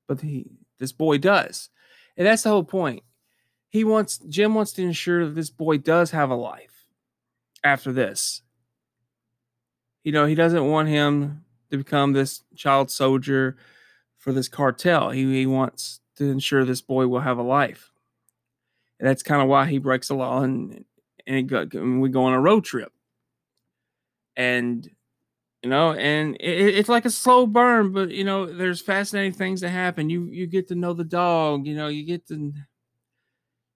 but 0.06 0.20
he 0.20 0.46
this 0.78 0.92
boy 0.92 1.18
does, 1.18 1.70
and 2.16 2.26
that's 2.26 2.42
the 2.42 2.50
whole 2.50 2.64
point. 2.64 3.02
He 3.68 3.82
wants 3.82 4.18
Jim 4.28 4.54
wants 4.54 4.72
to 4.72 4.82
ensure 4.82 5.26
that 5.26 5.34
this 5.34 5.50
boy 5.50 5.78
does 5.78 6.12
have 6.12 6.30
a 6.30 6.36
life 6.36 6.86
after 7.64 7.92
this. 7.92 8.42
You 10.04 10.12
know, 10.12 10.26
he 10.26 10.36
doesn't 10.36 10.70
want 10.70 10.88
him 10.88 11.44
to 11.70 11.76
become 11.76 12.12
this 12.12 12.44
child 12.54 12.90
soldier 12.90 13.56
for 14.18 14.32
this 14.32 14.48
cartel. 14.48 15.10
He, 15.10 15.24
he 15.32 15.46
wants 15.46 16.00
to 16.16 16.30
ensure 16.30 16.64
this 16.64 16.80
boy 16.80 17.06
will 17.06 17.20
have 17.20 17.38
a 17.38 17.42
life. 17.42 17.90
And 18.98 19.08
that's 19.08 19.22
kind 19.22 19.42
of 19.42 19.48
why 19.48 19.66
he 19.66 19.78
breaks 19.78 20.08
the 20.08 20.14
law 20.14 20.42
and 20.42 20.84
and, 21.26 21.48
go, 21.48 21.66
and 21.72 22.00
we 22.00 22.08
go 22.08 22.24
on 22.24 22.32
a 22.32 22.40
road 22.40 22.64
trip. 22.64 22.92
And 24.36 24.88
you 25.62 25.70
know, 25.70 25.92
and 25.94 26.36
it, 26.36 26.76
it's 26.76 26.88
like 26.88 27.04
a 27.04 27.10
slow 27.10 27.46
burn, 27.46 27.92
but 27.92 28.10
you 28.10 28.24
know, 28.24 28.46
there's 28.46 28.80
fascinating 28.80 29.32
things 29.32 29.60
that 29.62 29.70
happen. 29.70 30.10
You 30.10 30.26
you 30.26 30.46
get 30.46 30.68
to 30.68 30.74
know 30.74 30.92
the 30.92 31.04
dog, 31.04 31.66
you 31.66 31.74
know, 31.74 31.88
you 31.88 32.04
get 32.04 32.26
to 32.28 32.52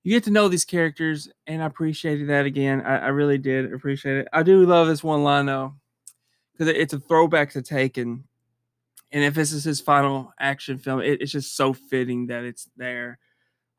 you 0.02 0.12
get 0.12 0.24
to 0.24 0.30
know 0.30 0.48
these 0.48 0.64
characters, 0.64 1.28
and 1.46 1.62
I 1.62 1.66
appreciated 1.66 2.28
that 2.28 2.46
again. 2.46 2.80
I, 2.82 2.98
I 2.98 3.08
really 3.08 3.38
did 3.38 3.72
appreciate 3.72 4.18
it. 4.18 4.28
I 4.32 4.42
do 4.42 4.64
love 4.64 4.86
this 4.86 5.04
one 5.04 5.24
line 5.24 5.46
though, 5.46 5.74
because 6.52 6.68
it's 6.68 6.92
a 6.92 7.00
throwback 7.00 7.50
to 7.52 7.62
Taken, 7.62 8.24
and 9.12 9.24
if 9.24 9.34
this 9.34 9.52
is 9.52 9.64
his 9.64 9.80
final 9.80 10.32
action 10.38 10.78
film, 10.78 11.00
it, 11.00 11.20
it's 11.20 11.32
just 11.32 11.56
so 11.56 11.72
fitting 11.72 12.26
that 12.26 12.44
it's 12.44 12.68
there. 12.76 13.18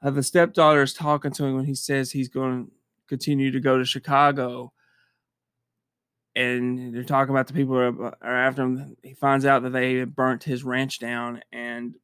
Uh, 0.01 0.09
the 0.09 0.23
stepdaughter 0.23 0.81
is 0.81 0.93
talking 0.93 1.31
to 1.31 1.45
him 1.45 1.55
when 1.55 1.65
he 1.65 1.75
says 1.75 2.11
he's 2.11 2.29
going 2.29 2.65
to 2.65 2.71
continue 3.07 3.51
to 3.51 3.59
go 3.59 3.77
to 3.77 3.85
Chicago, 3.85 4.73
and 6.35 6.93
they're 6.93 7.03
talking 7.03 7.33
about 7.33 7.47
the 7.47 7.53
people 7.53 7.75
who 7.75 8.03
are, 8.03 8.17
are 8.21 8.37
after 8.47 8.63
him. 8.63 8.97
He 9.03 9.13
finds 9.13 9.45
out 9.45 9.63
that 9.63 9.71
they 9.71 10.03
burnt 10.03 10.43
his 10.43 10.63
ranch 10.63 10.99
down, 10.99 11.41
and 11.51 11.95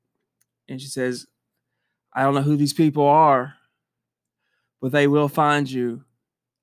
and 0.69 0.81
she 0.81 0.87
says, 0.87 1.25
"I 2.13 2.23
don't 2.23 2.35
know 2.35 2.41
who 2.41 2.57
these 2.57 2.73
people 2.73 3.05
are, 3.05 3.55
but 4.81 4.91
they 4.91 5.07
will 5.07 5.29
find 5.29 5.69
you, 5.69 6.03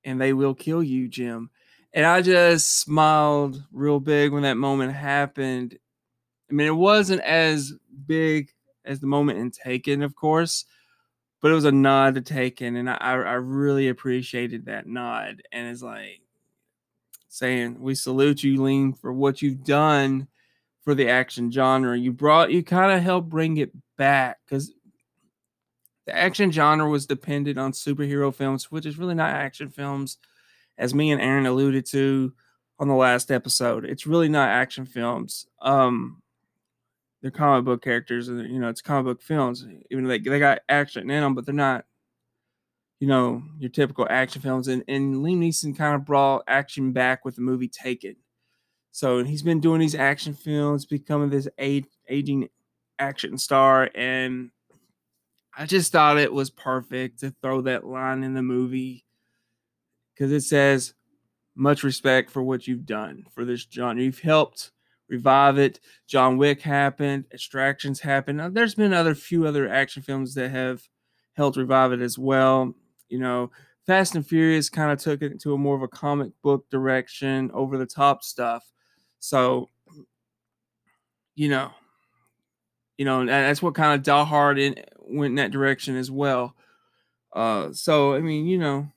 and 0.04 0.20
they 0.20 0.32
will 0.32 0.54
kill 0.54 0.82
you, 0.82 1.08
Jim." 1.08 1.50
And 1.92 2.04
I 2.04 2.22
just 2.22 2.80
smiled 2.80 3.62
real 3.72 4.00
big 4.00 4.32
when 4.32 4.42
that 4.42 4.56
moment 4.56 4.92
happened. 4.92 5.78
I 6.54 6.56
mean, 6.56 6.68
it 6.68 6.76
wasn't 6.76 7.20
as 7.22 7.72
big 8.06 8.48
as 8.84 9.00
the 9.00 9.08
moment 9.08 9.40
in 9.40 9.50
Taken, 9.50 10.02
of 10.02 10.14
course, 10.14 10.66
but 11.42 11.50
it 11.50 11.54
was 11.54 11.64
a 11.64 11.72
nod 11.72 12.14
to 12.14 12.20
Taken, 12.20 12.76
and 12.76 12.88
I, 12.88 12.94
I 12.96 13.14
really 13.32 13.88
appreciated 13.88 14.66
that 14.66 14.86
nod. 14.86 15.42
And 15.50 15.66
it's 15.66 15.82
like 15.82 16.20
saying, 17.28 17.80
"We 17.80 17.96
salute 17.96 18.44
you, 18.44 18.60
Liam, 18.60 18.96
for 18.96 19.12
what 19.12 19.42
you've 19.42 19.64
done 19.64 20.28
for 20.84 20.94
the 20.94 21.08
action 21.08 21.50
genre. 21.50 21.98
You 21.98 22.12
brought, 22.12 22.52
you 22.52 22.62
kind 22.62 22.92
of 22.92 23.02
helped 23.02 23.30
bring 23.30 23.56
it 23.56 23.72
back 23.96 24.38
because 24.46 24.72
the 26.06 26.16
action 26.16 26.52
genre 26.52 26.88
was 26.88 27.04
dependent 27.04 27.58
on 27.58 27.72
superhero 27.72 28.32
films, 28.32 28.70
which 28.70 28.86
is 28.86 28.96
really 28.96 29.16
not 29.16 29.30
action 29.30 29.70
films, 29.70 30.18
as 30.78 30.94
me 30.94 31.10
and 31.10 31.20
Aaron 31.20 31.46
alluded 31.46 31.84
to 31.86 32.32
on 32.78 32.86
the 32.86 32.94
last 32.94 33.32
episode. 33.32 33.84
It's 33.84 34.06
really 34.06 34.28
not 34.28 34.50
action 34.50 34.86
films. 34.86 35.48
Um, 35.60 36.20
they're 37.24 37.30
comic 37.30 37.64
book 37.64 37.82
characters, 37.82 38.28
and 38.28 38.38
you 38.52 38.60
know 38.60 38.68
it's 38.68 38.82
comic 38.82 39.06
book 39.06 39.22
films. 39.22 39.64
Even 39.90 40.04
they 40.04 40.18
they 40.18 40.38
got 40.38 40.60
action 40.68 41.10
in 41.10 41.22
them, 41.22 41.34
but 41.34 41.46
they're 41.46 41.54
not, 41.54 41.86
you 43.00 43.08
know, 43.08 43.42
your 43.58 43.70
typical 43.70 44.06
action 44.10 44.42
films. 44.42 44.68
And 44.68 44.84
and 44.88 45.16
Liam 45.16 45.38
Neeson 45.38 45.74
kind 45.74 45.94
of 45.94 46.04
brought 46.04 46.44
action 46.46 46.92
back 46.92 47.24
with 47.24 47.36
the 47.36 47.40
movie 47.40 47.66
Taken. 47.66 48.16
So 48.90 49.24
he's 49.24 49.40
been 49.40 49.60
doing 49.60 49.80
these 49.80 49.94
action 49.94 50.34
films, 50.34 50.84
becoming 50.84 51.30
this 51.30 51.48
age, 51.58 51.86
aging 52.10 52.50
action 52.98 53.38
star, 53.38 53.88
and 53.94 54.50
I 55.56 55.64
just 55.64 55.92
thought 55.92 56.18
it 56.18 56.32
was 56.32 56.50
perfect 56.50 57.20
to 57.20 57.34
throw 57.40 57.62
that 57.62 57.86
line 57.86 58.22
in 58.22 58.34
the 58.34 58.42
movie 58.42 59.06
because 60.12 60.30
it 60.30 60.42
says 60.42 60.92
much 61.56 61.84
respect 61.84 62.30
for 62.30 62.42
what 62.42 62.68
you've 62.68 62.84
done 62.84 63.24
for 63.34 63.46
this 63.46 63.66
genre. 63.72 64.02
You've 64.02 64.18
helped 64.18 64.72
revive 65.08 65.58
it. 65.58 65.80
John 66.06 66.36
Wick 66.36 66.62
happened, 66.62 67.24
Extractions 67.32 68.00
happened. 68.00 68.38
Now, 68.38 68.48
there's 68.48 68.74
been 68.74 68.92
other 68.92 69.14
few 69.14 69.46
other 69.46 69.68
action 69.68 70.02
films 70.02 70.34
that 70.34 70.50
have 70.50 70.88
helped 71.34 71.56
revive 71.56 71.92
it 71.92 72.00
as 72.00 72.18
well. 72.18 72.74
You 73.08 73.18
know, 73.18 73.50
Fast 73.86 74.14
and 74.14 74.26
Furious 74.26 74.70
kind 74.70 74.92
of 74.92 74.98
took 74.98 75.22
it 75.22 75.32
into 75.32 75.52
a 75.52 75.58
more 75.58 75.76
of 75.76 75.82
a 75.82 75.88
comic 75.88 76.32
book 76.42 76.68
direction, 76.70 77.50
over 77.52 77.76
the 77.76 77.86
top 77.86 78.22
stuff. 78.22 78.64
So, 79.20 79.70
you 81.34 81.48
know, 81.48 81.70
you 82.96 83.04
know, 83.04 83.26
that's 83.26 83.62
what 83.62 83.74
kind 83.74 83.94
of 83.94 84.02
Die 84.02 84.24
Hard 84.24 84.58
in, 84.58 84.76
went 85.00 85.32
in 85.32 85.36
that 85.36 85.50
direction 85.50 85.96
as 85.96 86.10
well. 86.10 86.54
Uh, 87.32 87.72
so 87.72 88.14
I 88.14 88.20
mean, 88.20 88.46
you 88.46 88.58
know, 88.58 88.88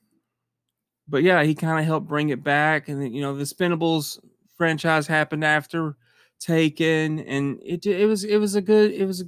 but 1.08 1.24
yeah, 1.24 1.44
he 1.44 1.56
kind 1.56 1.80
of 1.80 1.86
helped 1.86 2.08
bring 2.08 2.30
it 2.30 2.44
back, 2.44 2.88
and 2.88 3.14
you 3.14 3.22
know, 3.22 3.36
the 3.36 3.44
Expendables 3.44 4.20
franchise 4.58 5.08
happened 5.08 5.44
after 5.44 5.96
Taken, 6.40 7.20
and 7.20 7.60
it 7.66 7.86
it 7.88 8.06
was 8.06 8.24
it 8.24 8.38
was 8.38 8.54
a 8.54 8.62
good 8.62 8.92
it 8.92 9.06
was 9.06 9.24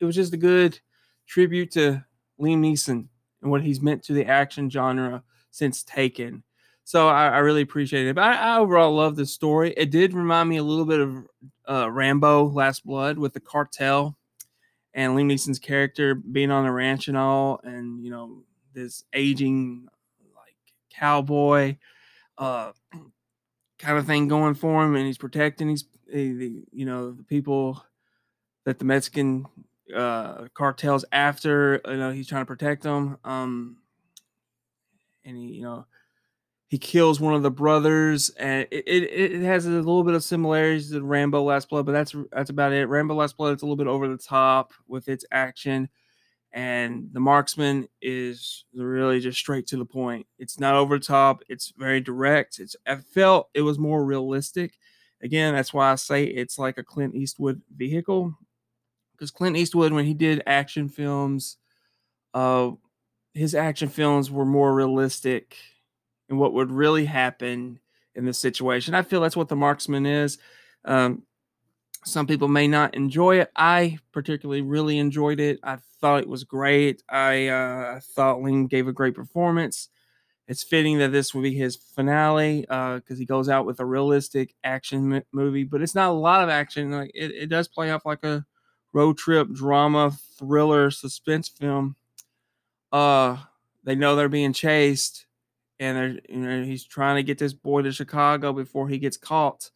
it 0.00 0.04
was 0.06 0.14
just 0.14 0.32
a 0.32 0.38
good 0.38 0.80
tribute 1.26 1.70
to 1.72 2.02
Liam 2.40 2.60
Neeson 2.60 3.08
and 3.42 3.50
what 3.50 3.62
he's 3.62 3.82
meant 3.82 4.02
to 4.04 4.14
the 4.14 4.24
action 4.24 4.70
genre 4.70 5.22
since 5.50 5.82
Taken. 5.82 6.42
So 6.84 7.08
I, 7.08 7.26
I 7.28 7.38
really 7.38 7.60
appreciate 7.60 8.06
it. 8.06 8.14
But 8.14 8.24
I, 8.24 8.54
I 8.54 8.58
overall 8.58 8.94
love 8.94 9.16
the 9.16 9.26
story. 9.26 9.74
It 9.76 9.90
did 9.90 10.14
remind 10.14 10.48
me 10.48 10.56
a 10.56 10.62
little 10.62 10.86
bit 10.86 11.00
of 11.00 11.26
uh, 11.68 11.90
Rambo: 11.90 12.48
Last 12.48 12.86
Blood 12.86 13.18
with 13.18 13.34
the 13.34 13.40
cartel 13.40 14.16
and 14.94 15.14
Liam 15.14 15.26
Neeson's 15.26 15.58
character 15.58 16.14
being 16.14 16.50
on 16.50 16.64
the 16.64 16.72
ranch 16.72 17.08
and 17.08 17.18
all, 17.18 17.60
and 17.64 18.02
you 18.02 18.10
know 18.10 18.44
this 18.72 19.04
aging 19.12 19.88
like 20.34 20.56
cowboy 20.90 21.76
uh, 22.38 22.72
kind 23.78 23.98
of 23.98 24.06
thing 24.06 24.28
going 24.28 24.54
for 24.54 24.84
him, 24.84 24.94
and 24.94 25.06
he's 25.06 25.18
protecting 25.18 25.68
these 25.68 25.84
the 26.12 26.64
you 26.72 26.86
know 26.86 27.12
the 27.12 27.22
people 27.24 27.84
that 28.64 28.78
the 28.78 28.84
Mexican 28.84 29.46
uh, 29.94 30.48
cartels 30.54 31.04
after. 31.12 31.80
You 31.86 31.96
know 31.96 32.10
he's 32.10 32.28
trying 32.28 32.42
to 32.42 32.46
protect 32.46 32.82
them, 32.82 33.18
um, 33.24 33.78
and 35.24 35.36
he 35.36 35.54
you 35.54 35.62
know 35.62 35.86
he 36.68 36.78
kills 36.78 37.20
one 37.20 37.34
of 37.34 37.42
the 37.42 37.50
brothers, 37.50 38.30
and 38.30 38.66
it, 38.70 38.84
it, 38.88 39.02
it 39.04 39.42
has 39.42 39.66
a 39.66 39.70
little 39.70 40.02
bit 40.02 40.14
of 40.14 40.24
similarities 40.24 40.90
to 40.90 41.02
Rambo 41.02 41.42
Last 41.42 41.68
Blood, 41.68 41.86
but 41.86 41.92
that's 41.92 42.14
that's 42.32 42.50
about 42.50 42.72
it. 42.72 42.86
Rambo 42.86 43.14
Last 43.14 43.36
Blood 43.36 43.52
it's 43.52 43.62
a 43.62 43.66
little 43.66 43.76
bit 43.76 43.86
over 43.86 44.08
the 44.08 44.18
top 44.18 44.72
with 44.88 45.08
its 45.08 45.24
action, 45.30 45.88
and 46.52 47.08
the 47.12 47.20
Marksman 47.20 47.88
is 48.00 48.64
really 48.74 49.20
just 49.20 49.38
straight 49.38 49.66
to 49.68 49.76
the 49.76 49.84
point. 49.84 50.26
It's 50.38 50.58
not 50.58 50.74
over 50.74 50.98
the 50.98 51.04
top. 51.04 51.42
It's 51.48 51.72
very 51.76 52.00
direct. 52.00 52.58
It's 52.58 52.76
I 52.86 52.96
felt 52.96 53.50
it 53.54 53.62
was 53.62 53.78
more 53.78 54.04
realistic. 54.04 54.78
Again, 55.22 55.54
that's 55.54 55.74
why 55.74 55.92
I 55.92 55.94
say 55.96 56.24
it's 56.24 56.58
like 56.58 56.78
a 56.78 56.82
Clint 56.82 57.14
Eastwood 57.14 57.60
vehicle, 57.74 58.34
because 59.12 59.30
Clint 59.30 59.56
Eastwood 59.56 59.92
when 59.92 60.04
he 60.04 60.14
did 60.14 60.42
action 60.46 60.88
films, 60.88 61.56
uh, 62.34 62.70
his 63.34 63.54
action 63.54 63.88
films 63.88 64.30
were 64.30 64.46
more 64.46 64.74
realistic 64.74 65.56
and 66.28 66.38
what 66.38 66.54
would 66.54 66.70
really 66.70 67.04
happen 67.04 67.80
in 68.14 68.24
this 68.24 68.38
situation. 68.38 68.94
I 68.94 69.02
feel 69.02 69.20
that's 69.20 69.36
what 69.36 69.48
the 69.48 69.56
marksman 69.56 70.06
is. 70.06 70.38
Um, 70.84 71.22
some 72.06 72.26
people 72.26 72.46
may 72.46 72.68
not 72.68 72.94
enjoy 72.94 73.40
it. 73.40 73.50
I 73.56 73.98
particularly 74.12 74.62
really 74.62 74.98
enjoyed 74.98 75.40
it. 75.40 75.58
I 75.64 75.78
thought 76.00 76.22
it 76.22 76.28
was 76.28 76.44
great. 76.44 77.02
I 77.08 77.48
uh, 77.48 78.00
thought 78.00 78.38
Liam 78.38 78.70
gave 78.70 78.86
a 78.86 78.92
great 78.92 79.14
performance. 79.14 79.88
It's 80.46 80.62
fitting 80.62 80.98
that 80.98 81.10
this 81.10 81.34
would 81.34 81.42
be 81.42 81.54
his 81.54 81.74
finale 81.74 82.60
because 82.60 83.02
uh, 83.10 83.14
he 83.16 83.24
goes 83.24 83.48
out 83.48 83.66
with 83.66 83.80
a 83.80 83.84
realistic 83.84 84.54
action 84.62 85.20
movie, 85.32 85.64
but 85.64 85.82
it's 85.82 85.96
not 85.96 86.10
a 86.10 86.12
lot 86.12 86.44
of 86.44 86.48
action. 86.48 86.92
Like 86.92 87.10
it, 87.12 87.32
it 87.32 87.46
does 87.48 87.66
play 87.66 87.90
off 87.90 88.06
like 88.06 88.22
a 88.22 88.46
road 88.92 89.18
trip 89.18 89.50
drama, 89.52 90.12
thriller, 90.38 90.92
suspense 90.92 91.48
film. 91.48 91.96
Uh, 92.92 93.36
they 93.82 93.96
know 93.96 94.14
they're 94.14 94.28
being 94.28 94.52
chased 94.52 95.26
and 95.80 95.96
they're, 95.96 96.20
you 96.28 96.36
know, 96.36 96.62
he's 96.62 96.84
trying 96.84 97.16
to 97.16 97.24
get 97.24 97.38
this 97.38 97.52
boy 97.52 97.82
to 97.82 97.90
Chicago 97.90 98.52
before 98.52 98.88
he 98.88 98.98
gets 98.98 99.16
caught. 99.16 99.72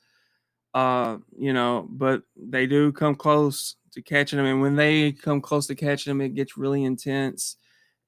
Uh, 0.72 1.18
you 1.36 1.52
know, 1.52 1.88
but 1.90 2.22
they 2.36 2.66
do 2.66 2.92
come 2.92 3.14
close 3.14 3.76
to 3.92 4.02
catching 4.02 4.36
them, 4.36 4.46
and 4.46 4.60
when 4.60 4.76
they 4.76 5.12
come 5.12 5.40
close 5.40 5.66
to 5.66 5.74
catching 5.74 6.10
them, 6.10 6.20
it 6.20 6.34
gets 6.34 6.56
really 6.56 6.84
intense. 6.84 7.56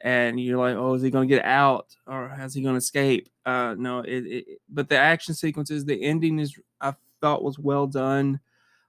And 0.00 0.40
you're 0.40 0.58
like, 0.58 0.74
oh, 0.74 0.94
is 0.94 1.02
he 1.02 1.10
going 1.10 1.28
to 1.28 1.34
get 1.34 1.44
out, 1.44 1.94
or 2.06 2.28
how's 2.28 2.54
he 2.54 2.62
going 2.62 2.74
to 2.74 2.78
escape? 2.78 3.28
Uh, 3.46 3.76
no, 3.78 4.00
it, 4.00 4.26
it. 4.26 4.46
But 4.68 4.88
the 4.88 4.98
action 4.98 5.34
sequences, 5.34 5.84
the 5.84 6.02
ending 6.02 6.40
is, 6.40 6.58
I 6.80 6.94
thought 7.20 7.44
was 7.44 7.58
well 7.58 7.86
done. 7.86 8.40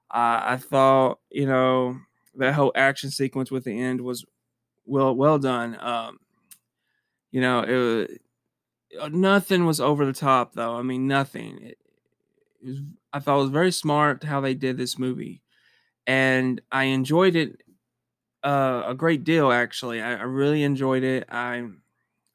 Uh, 0.09 0.41
I 0.43 0.57
thought, 0.57 1.19
you 1.29 1.45
know, 1.45 1.97
that 2.35 2.53
whole 2.53 2.71
action 2.75 3.11
sequence 3.11 3.51
with 3.51 3.63
the 3.63 3.79
end 3.79 4.01
was 4.01 4.25
well 4.85 5.15
well 5.15 5.37
done. 5.39 5.77
Um, 5.79 6.19
you 7.31 7.41
know, 7.41 7.61
it 7.61 7.75
was, 7.75 8.17
uh, 8.99 9.09
nothing 9.09 9.65
was 9.65 9.79
over 9.79 10.05
the 10.05 10.13
top 10.13 10.53
though. 10.53 10.75
I 10.75 10.81
mean, 10.81 11.07
nothing. 11.07 11.59
It, 11.61 11.77
it 12.61 12.69
was, 12.69 12.81
I 13.13 13.19
thought 13.19 13.37
it 13.37 13.43
was 13.43 13.51
very 13.51 13.71
smart 13.71 14.23
how 14.23 14.41
they 14.41 14.55
did 14.55 14.77
this 14.77 14.99
movie, 14.99 15.41
and 16.07 16.61
I 16.71 16.85
enjoyed 16.85 17.35
it 17.35 17.61
uh, 18.43 18.83
a 18.87 18.95
great 18.95 19.23
deal. 19.23 19.51
Actually, 19.51 20.01
I, 20.01 20.15
I 20.15 20.23
really 20.23 20.63
enjoyed 20.63 21.03
it. 21.03 21.25
I'm 21.29 21.81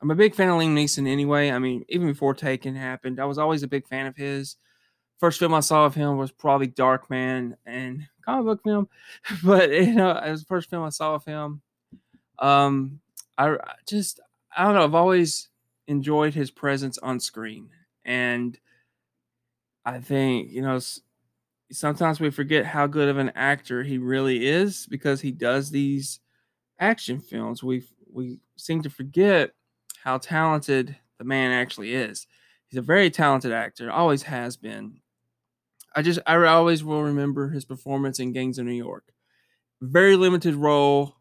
I'm 0.00 0.10
a 0.10 0.14
big 0.14 0.34
fan 0.34 0.48
of 0.48 0.56
Liam 0.56 0.74
Neeson 0.74 1.08
anyway. 1.08 1.50
I 1.50 1.58
mean, 1.58 1.84
even 1.88 2.06
before 2.06 2.34
Taken 2.34 2.74
happened, 2.74 3.20
I 3.20 3.24
was 3.24 3.38
always 3.38 3.62
a 3.62 3.68
big 3.68 3.86
fan 3.86 4.06
of 4.06 4.16
his. 4.16 4.56
First 5.18 5.40
film 5.40 5.52
I 5.52 5.60
saw 5.60 5.84
of 5.84 5.96
him 5.96 6.16
was 6.16 6.30
probably 6.30 6.68
Darkman 6.68 7.56
and 7.66 8.06
comic 8.24 8.44
book 8.44 8.62
film, 8.62 8.88
but 9.44 9.70
you 9.70 9.94
know, 9.94 10.10
it 10.10 10.30
was 10.30 10.42
the 10.42 10.46
first 10.46 10.70
film 10.70 10.84
I 10.84 10.90
saw 10.90 11.14
of 11.14 11.24
him. 11.24 11.60
Um, 12.38 13.00
I 13.36 13.56
just 13.88 14.20
I 14.56 14.64
don't 14.64 14.74
know. 14.74 14.84
I've 14.84 14.94
always 14.94 15.48
enjoyed 15.88 16.34
his 16.34 16.50
presence 16.50 16.98
on 16.98 17.20
screen, 17.20 17.70
and 18.04 18.58
I 19.88 20.00
think 20.00 20.50
you 20.50 20.60
know 20.62 20.78
sometimes 21.72 22.20
we 22.20 22.30
forget 22.30 22.66
how 22.66 22.86
good 22.86 23.08
of 23.08 23.18
an 23.18 23.32
actor 23.34 23.82
he 23.82 23.98
really 23.98 24.46
is 24.46 24.86
because 24.86 25.20
he 25.20 25.32
does 25.32 25.70
these 25.70 26.20
action 26.80 27.20
films. 27.20 27.62
We 27.62 27.84
we 28.12 28.40
seem 28.56 28.82
to 28.82 28.90
forget 28.90 29.52
how 30.02 30.18
talented 30.18 30.96
the 31.18 31.24
man 31.24 31.52
actually 31.52 31.94
is. 31.94 32.26
He's 32.68 32.78
a 32.78 32.82
very 32.82 33.10
talented 33.10 33.52
actor, 33.52 33.90
always 33.90 34.24
has 34.24 34.56
been. 34.56 35.00
I 35.96 36.02
just 36.02 36.20
I 36.26 36.36
always 36.46 36.84
will 36.84 37.02
remember 37.02 37.50
his 37.50 37.64
performance 37.64 38.20
in 38.20 38.32
Gangs 38.32 38.58
of 38.58 38.66
New 38.66 38.72
York. 38.72 39.04
Very 39.82 40.16
limited 40.16 40.54
role, 40.54 41.16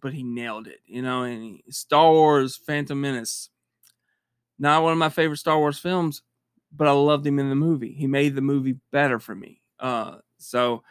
but 0.00 0.14
he 0.14 0.22
nailed 0.22 0.68
it, 0.68 0.80
you 0.86 1.02
know. 1.02 1.24
And 1.24 1.60
Star 1.70 2.10
Wars: 2.12 2.56
Phantom 2.56 3.00
Menace, 3.00 3.50
not 4.58 4.82
one 4.82 4.92
of 4.92 4.98
my 4.98 5.08
favorite 5.08 5.38
Star 5.38 5.58
Wars 5.58 5.78
films, 5.78 6.22
but 6.72 6.88
I 6.88 6.92
loved 6.92 7.26
him 7.26 7.38
in 7.38 7.48
the 7.48 7.54
movie. 7.54 7.92
He 7.92 8.06
made 8.06 8.34
the 8.34 8.40
movie 8.40 8.76
better 8.92 9.18
for 9.18 9.34
me. 9.34 9.62
Uh, 9.78 10.16
so, 10.38 10.82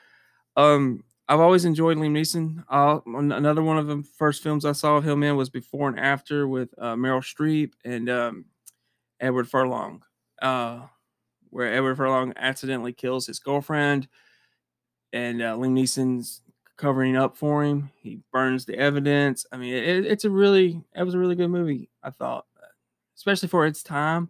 um, 0.56 1.04
I've 1.30 1.40
always 1.42 1.66
enjoyed 1.66 1.98
Liam 1.98 2.12
Neeson. 2.12 2.64
Uh, 2.70 3.00
another 3.06 3.62
one 3.64 3.78
of 3.78 3.88
the 3.88 4.04
first 4.18 4.44
films 4.44 4.66
I 4.66 4.72
saw 4.72 4.98
of 4.98 5.04
him 5.08 5.24
in 5.24 5.36
was 5.36 5.50
Before 5.50 5.90
and 5.90 6.00
After 6.00 6.48
with 6.48 6.70
uh, 6.78 6.96
Meryl 6.96 7.22
Streep 7.22 7.74
and 7.84 8.10
um, 8.10 8.46
Edward 9.20 9.50
Furlong. 9.50 10.04
Uh, 10.42 10.82
where 11.50 11.74
Edward 11.74 11.96
Furlong 11.98 12.34
accidentally 12.38 12.94
kills 12.94 13.28
his 13.28 13.40
girlfriend, 13.40 14.08
and 15.14 15.42
uh, 15.42 15.56
Liam 15.56 15.74
Neeson's 15.74 16.42
covering 16.78 17.16
up 17.18 17.38
for 17.38 17.64
him. 17.64 17.90
He 18.02 18.20
burns 18.32 18.66
the 18.66 18.78
evidence. 18.78 19.46
I 19.52 19.58
mean, 19.58 19.74
it, 19.74 20.06
it's 20.06 20.26
a 20.26 20.30
really 20.30 20.82
it 20.96 21.04
was 21.04 21.14
a 21.14 21.20
really 21.20 21.36
good 21.36 21.50
movie. 21.50 21.90
I 22.04 22.10
thought, 22.12 22.46
especially 23.16 23.50
for 23.50 23.66
its 23.66 23.84
time. 23.84 24.30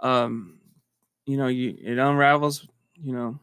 Um, 0.00 0.57
you 1.28 1.36
know, 1.36 1.48
you 1.48 1.76
it 1.80 1.98
unravels. 1.98 2.66
You 3.00 3.12
know 3.12 3.38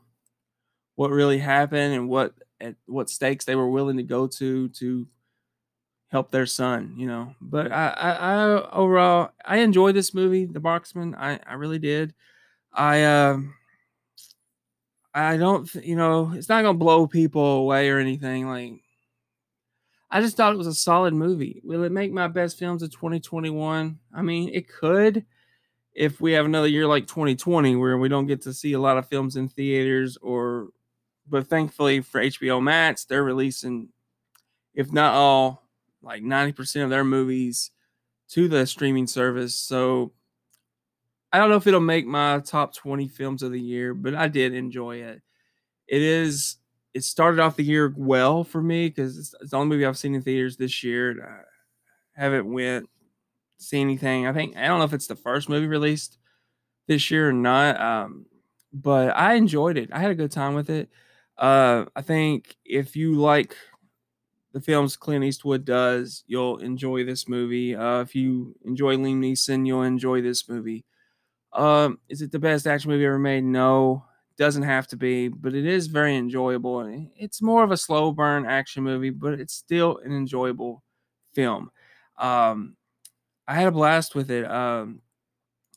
what 0.95 1.11
really 1.11 1.37
happened 1.37 1.93
and 1.93 2.09
what 2.09 2.33
at 2.61 2.75
what 2.85 3.09
stakes 3.09 3.45
they 3.45 3.55
were 3.55 3.69
willing 3.69 3.97
to 3.97 4.03
go 4.03 4.27
to 4.27 4.69
to 4.69 5.07
help 6.09 6.31
their 6.31 6.45
son, 6.45 6.93
you 6.97 7.07
know. 7.07 7.35
But 7.41 7.71
I, 7.71 7.89
I, 7.89 8.11
I 8.11 8.71
overall, 8.71 9.29
I 9.43 9.57
enjoyed 9.57 9.95
this 9.95 10.13
movie, 10.13 10.45
The 10.45 10.59
Marksman. 10.59 11.15
I, 11.15 11.39
I 11.47 11.53
really 11.55 11.79
did. 11.79 12.13
I 12.73 13.03
um 13.03 13.55
I 15.13 15.37
don't 15.37 15.73
you 15.75 15.95
know 15.95 16.31
it's 16.35 16.49
not 16.49 16.61
gonna 16.61 16.77
blow 16.77 17.07
people 17.07 17.41
away 17.43 17.89
or 17.89 17.99
anything 17.99 18.47
like 18.47 18.73
I 20.09 20.21
just 20.21 20.37
thought 20.37 20.53
it 20.53 20.57
was 20.57 20.67
a 20.67 20.73
solid 20.73 21.13
movie. 21.13 21.61
Will 21.63 21.83
it 21.83 21.91
make 21.91 22.11
my 22.11 22.27
best 22.27 22.57
films 22.57 22.83
of 22.83 22.91
2021? 22.91 23.99
I 24.13 24.21
mean, 24.21 24.49
it 24.53 24.67
could 24.67 25.25
if 25.95 26.19
we 26.19 26.33
have 26.33 26.45
another 26.45 26.67
year 26.67 26.85
like 26.85 27.07
2020 27.07 27.77
where 27.77 27.97
we 27.97 28.09
don't 28.09 28.27
get 28.27 28.41
to 28.41 28.53
see 28.53 28.73
a 28.73 28.79
lot 28.79 28.97
of 28.97 29.07
films 29.07 29.37
in 29.37 29.47
theaters 29.47 30.17
or 30.21 30.69
but 31.27 31.47
thankfully 31.47 32.01
for 32.01 32.21
HBO 32.21 32.61
Max, 32.61 33.05
they're 33.05 33.23
releasing 33.23 33.89
if 34.75 34.91
not 34.91 35.13
all 35.15 35.63
like 36.03 36.21
90% 36.21 36.83
of 36.83 36.89
their 36.89 37.03
movies 37.03 37.71
to 38.29 38.47
the 38.47 38.67
streaming 38.67 39.07
service. 39.07 39.57
So 39.57 40.11
I 41.31 41.37
don't 41.37 41.49
know 41.49 41.55
if 41.55 41.65
it'll 41.65 41.79
make 41.79 42.05
my 42.05 42.39
top 42.39 42.75
20 42.75 43.07
films 43.07 43.41
of 43.41 43.51
the 43.51 43.59
year, 43.59 43.93
but 43.93 44.13
I 44.13 44.27
did 44.27 44.53
enjoy 44.53 44.97
it. 44.97 45.21
It 45.87 46.01
is, 46.01 46.57
it 46.93 47.03
started 47.03 47.39
off 47.39 47.55
the 47.55 47.63
year 47.63 47.93
well 47.95 48.43
for 48.43 48.61
me 48.61 48.89
because 48.89 49.17
it's, 49.17 49.33
it's, 49.41 49.51
the 49.51 49.57
only 49.57 49.69
movie 49.69 49.85
I've 49.85 49.97
seen 49.97 50.15
in 50.15 50.21
theaters 50.21 50.57
this 50.57 50.83
year. 50.83 51.11
And 51.11 51.21
I 51.21 51.41
haven't 52.13 52.51
went 52.51 52.89
see 53.57 53.81
anything. 53.81 54.27
I 54.27 54.33
think, 54.33 54.57
I 54.57 54.67
don't 54.67 54.79
know 54.79 54.85
if 54.85 54.93
it's 54.93 55.07
the 55.07 55.15
first 55.15 55.49
movie 55.49 55.67
released 55.67 56.17
this 56.87 57.09
year 57.11 57.29
or 57.29 57.33
not. 57.33 57.79
Um, 57.79 58.25
but 58.73 59.15
I 59.15 59.35
enjoyed 59.35 59.77
it. 59.77 59.89
I 59.91 59.99
had 59.99 60.11
a 60.11 60.15
good 60.15 60.31
time 60.31 60.53
with 60.53 60.69
it. 60.69 60.89
Uh, 61.37 61.85
I 61.95 62.01
think 62.01 62.55
if 62.65 62.95
you 62.95 63.15
like 63.15 63.55
the 64.53 64.61
films 64.61 64.95
Clint 64.95 65.25
Eastwood 65.25 65.65
does, 65.65 66.23
you'll 66.27 66.57
enjoy 66.57 67.03
this 67.03 67.27
movie. 67.27 67.75
Uh, 67.75 68.01
if 68.01 68.15
you 68.15 68.55
enjoy 68.63 68.95
Liam 68.95 69.19
Neeson, 69.19 69.65
you'll 69.65 69.83
enjoy 69.83 70.21
this 70.21 70.47
movie. 70.47 70.85
Um, 71.53 71.99
is 72.09 72.21
it 72.21 72.31
the 72.31 72.39
best 72.39 72.67
action 72.67 72.91
movie 72.91 73.05
ever 73.05 73.19
made? 73.19 73.43
No, 73.43 74.05
doesn't 74.37 74.63
have 74.63 74.87
to 74.87 74.97
be, 74.97 75.29
but 75.29 75.53
it 75.53 75.65
is 75.65 75.87
very 75.87 76.15
enjoyable. 76.15 77.09
It's 77.17 77.41
more 77.41 77.63
of 77.63 77.71
a 77.71 77.77
slow 77.77 78.11
burn 78.11 78.45
action 78.45 78.83
movie, 78.83 79.09
but 79.09 79.39
it's 79.39 79.53
still 79.53 79.97
an 80.03 80.11
enjoyable 80.11 80.83
film. 81.33 81.71
Um, 82.17 82.75
I 83.47 83.55
had 83.55 83.67
a 83.67 83.71
blast 83.71 84.15
with 84.15 84.31
it. 84.31 84.49
Um, 84.49 85.01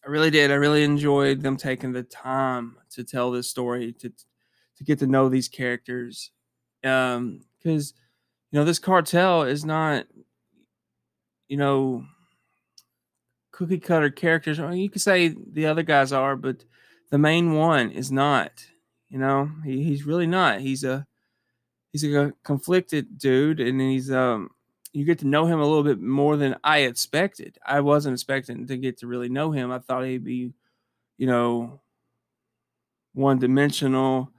I 0.05 0.11
really 0.11 0.31
did. 0.31 0.51
I 0.51 0.55
really 0.55 0.85
enjoyed 0.85 1.43
them 1.43 1.57
taking 1.57 1.93
the 1.93 2.03
time 2.03 2.77
to 2.91 3.05
tell 3.05 3.31
this 3.31 3.51
story 3.51 3.93
to 3.95 4.13
to 4.77 4.85
get 4.85 5.01
to 5.01 5.07
know 5.07 5.29
these 5.29 5.49
characters. 5.49 6.31
Um, 6.85 7.41
because 7.59 7.95
you 8.51 8.59
know 8.59 8.65
this 8.65 8.79
cartel 8.79 9.43
is 9.43 9.65
not, 9.65 10.07
you 11.49 11.57
know, 11.57 12.05
cookie 13.51 13.79
cutter 13.79 14.11
characters. 14.11 14.59
You 14.59 14.89
could 14.89 15.03
say 15.03 15.35
the 15.53 15.67
other 15.67 15.83
guys 15.83 16.13
are, 16.13 16.37
but 16.37 16.65
the 17.11 17.19
main 17.19 17.55
one 17.55 17.91
is 17.91 18.13
not. 18.13 18.53
You 19.11 19.19
know, 19.19 19.51
he, 19.65 19.83
he's 19.83 20.05
really 20.07 20.27
not. 20.27 20.61
He's 20.61 20.85
a 20.85 21.07
he's 21.93 22.05
a 22.05 22.33
conflicted 22.45 23.19
dude, 23.19 23.61
and 23.61 23.81
he's 23.81 24.11
um 24.11 24.51
you 24.99 25.05
get 25.07 25.21
to 25.21 25.27
know 25.27 25.47
him 25.47 25.61
a 25.61 25.67
little 25.67 25.85
bit 25.85 26.01
more 26.01 26.37
than 26.37 26.57
I 26.65 26.81
expected. 26.81 27.59
I 27.67 27.81
wasn't 27.81 28.15
expecting 28.15 28.67
to 28.67 28.77
get 28.77 28.99
to 28.99 29.07
really 29.07 29.29
know 29.29 29.53
him. 29.53 29.71
I 29.73 29.79
thought 29.81 30.05
he'd 30.05 30.25
be, 30.25 30.53
you 31.19 31.27
know, 31.27 31.81
one 33.15 33.39
dimensional 33.39 34.33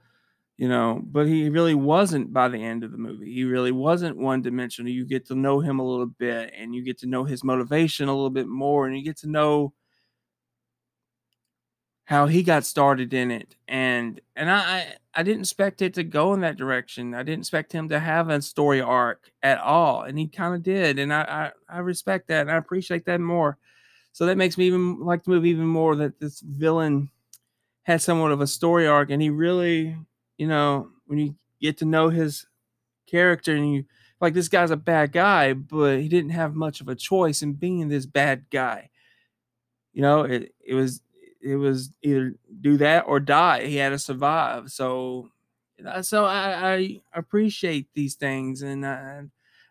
you 0.58 0.68
know, 0.68 1.02
but 1.04 1.26
he 1.26 1.50
really 1.50 1.74
wasn't 1.74 2.32
by 2.32 2.48
the 2.48 2.62
end 2.64 2.84
of 2.84 2.92
the 2.92 2.98
movie. 2.98 3.32
He 3.34 3.44
really 3.44 3.72
wasn't 3.72 4.16
one 4.18 4.42
dimensional. 4.42 4.92
You 4.92 5.04
get 5.06 5.26
to 5.26 5.34
know 5.34 5.60
him 5.60 5.80
a 5.80 5.84
little 5.84 6.06
bit 6.06 6.54
and 6.56 6.74
you 6.74 6.84
get 6.84 6.98
to 6.98 7.06
know 7.08 7.24
his 7.24 7.44
motivation 7.44 8.08
a 8.08 8.14
little 8.14 8.30
bit 8.30 8.46
more 8.48 8.86
and 8.86 8.96
you 8.96 9.04
get 9.04 9.16
to 9.18 9.28
know 9.30 9.74
how 12.10 12.28
he 12.28 12.44
got 12.44 12.66
started 12.66 13.14
in 13.14 13.32
it. 13.32 13.56
And 13.68 14.20
and 14.36 14.50
I 14.50 14.96
I 15.14 15.24
didn't 15.24 15.42
expect 15.42 15.82
it 15.82 15.94
to 15.94 16.04
go 16.04 16.34
in 16.34 16.42
that 16.42 16.58
direction. 16.58 17.14
I 17.14 17.24
didn't 17.24 17.40
expect 17.42 17.72
him 17.72 17.90
to 17.90 18.00
have 18.00 18.30
a 18.30 18.42
story 18.42 18.82
arc 18.82 19.32
at 19.42 19.60
all. 19.60 20.02
And 20.04 20.18
he 20.18 20.28
kind 20.28 20.54
of 20.56 20.64
did. 20.64 21.00
And 21.00 21.14
I, 21.14 21.52
I 21.70 21.76
I 21.76 21.80
respect 21.80 22.28
that 22.28 22.42
and 22.42 22.52
I 22.52 22.58
appreciate 22.58 23.06
that 23.06 23.20
more. 23.22 23.58
So 24.12 24.26
that 24.26 24.38
makes 24.38 24.58
me 24.58 24.66
even 24.66 25.00
like 25.00 25.24
the 25.24 25.30
movie 25.32 25.50
even 25.50 25.66
more 25.66 25.96
that 25.96 26.20
this 26.20 26.40
villain 26.40 27.10
had 27.84 28.02
somewhat 28.02 28.32
of 28.32 28.40
a 28.40 28.46
story 28.46 28.86
arc 28.86 29.10
and 29.10 29.22
he 29.22 29.30
really 29.30 29.96
you 30.38 30.48
know, 30.48 30.88
when 31.06 31.18
you 31.18 31.36
get 31.60 31.78
to 31.78 31.84
know 31.86 32.10
his 32.10 32.46
character 33.08 33.54
and 33.56 33.72
you 33.74 33.84
like 34.20 34.34
this 34.34 34.48
guy's 34.48 34.70
a 34.72 34.76
bad 34.76 35.12
guy, 35.12 35.52
but 35.54 36.00
he 36.00 36.08
didn't 36.08 36.30
have 36.30 36.54
much 36.54 36.80
of 36.80 36.88
a 36.88 36.94
choice 36.96 37.42
in 37.42 37.54
being 37.54 37.88
this 37.88 38.06
bad 38.06 38.46
guy. 38.50 38.90
You 39.92 40.02
know, 40.02 40.22
it 40.22 40.54
it 40.64 40.74
was 40.74 41.00
it 41.40 41.56
was 41.56 41.90
either 42.02 42.34
do 42.60 42.76
that 42.78 43.04
or 43.06 43.20
die. 43.20 43.66
He 43.66 43.76
had 43.76 43.90
to 43.90 43.98
survive. 43.98 44.70
So 44.70 45.30
so 46.02 46.24
I, 46.24 46.74
I 46.74 47.00
appreciate 47.14 47.88
these 47.94 48.14
things 48.14 48.62
and 48.62 48.84
I, 48.84 49.22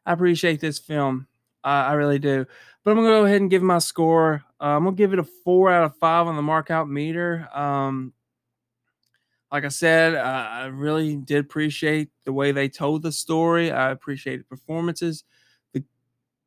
I 0.06 0.14
appreciate 0.14 0.60
this 0.60 0.80
film. 0.80 1.28
I, 1.64 1.88
I 1.88 1.94
really 1.94 2.20
do. 2.20 2.46
But 2.84 2.92
I'm 2.92 2.98
gonna 2.98 3.10
go 3.10 3.26
ahead 3.26 3.42
and 3.42 3.50
give 3.50 3.62
my 3.62 3.80
score. 3.80 4.44
Uh, 4.60 4.76
I'm 4.76 4.84
gonna 4.86 4.96
give 4.96 5.14
it 5.14 5.20
a 5.20 5.24
four 5.24 5.72
out 5.72 5.84
of 5.84 5.96
five 5.98 6.28
on 6.28 6.36
the 6.36 6.42
mark 6.42 6.72
out 6.72 6.90
meter. 6.90 7.48
Um, 7.54 8.14
like 9.52 9.66
I 9.66 9.70
said, 9.70 10.16
uh, 10.16 10.48
I 10.50 10.66
really 10.68 11.16
did 11.16 11.40
appreciate 11.40 12.10
the 12.24 12.34
way 12.34 12.52
they 12.52 12.70
told 12.70 13.02
the 13.02 13.12
story. 13.12 13.72
I 13.72 13.92
appreciated 13.92 14.48
performances. 14.48 15.24
The 15.74 15.84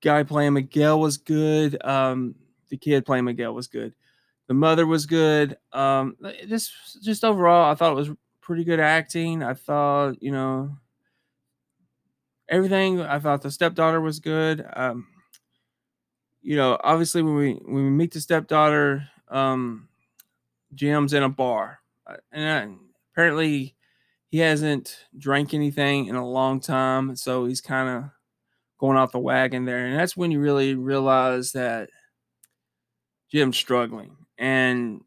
guy 0.01 0.23
playing 0.23 0.55
Miguel 0.55 1.01
was 1.01 1.17
good. 1.17 1.85
Um, 1.85 2.37
the 2.69 2.77
kid 2.77 3.05
playing 3.05 3.25
Miguel 3.25 3.55
was 3.55 3.67
good. 3.67 3.93
The 4.53 4.59
mother 4.59 4.87
was 4.87 5.07
good. 5.07 5.57
Um, 5.73 6.15
just 6.47 6.73
just 7.03 7.25
overall, 7.25 7.73
I 7.73 7.75
thought 7.75 7.93
it 7.93 7.97
was 7.97 8.11
pretty 8.43 8.65
good 8.65 8.81
acting. 8.81 9.43
I 9.43 9.55
thought 9.55 10.23
you 10.23 10.31
know 10.31 10.77
everything. 12.51 13.01
I 13.01 13.19
thought 13.19 13.41
the 13.41 13.51
stepdaughter 13.51 13.99
was 13.99 14.21
good. 14.21 14.63
Um, 14.77 15.07
you 16.43 16.55
know, 16.57 16.79
obviously 16.85 17.23
when 17.23 17.35
we 17.35 17.53
when 17.65 17.85
we 17.85 17.91
meet 17.91 18.13
the 18.13 18.21
stepdaughter, 18.21 19.09
um, 19.29 19.89
Jim's 20.75 21.15
in 21.15 21.23
a 21.23 21.31
bar, 21.31 21.81
uh, 22.07 22.17
and 22.33 22.79
apparently 23.13 23.75
he 24.31 24.39
hasn't 24.39 25.07
drank 25.19 25.55
anything 25.55 26.09
in 26.09 26.17
a 26.17 26.29
long 26.29 26.61
time, 26.61 27.17
so 27.17 27.47
he's 27.47 27.63
kind 27.63 27.89
of 27.89 28.11
going 28.79 28.99
off 28.99 29.13
the 29.13 29.19
wagon 29.21 29.65
there, 29.65 29.87
and 29.87 29.99
that's 29.99 30.17
when 30.17 30.31
you 30.31 30.41
really 30.41 30.75
realize 30.75 31.53
that 31.53 31.91
Jim's 33.31 33.57
struggling, 33.57 34.22
and 34.39 35.03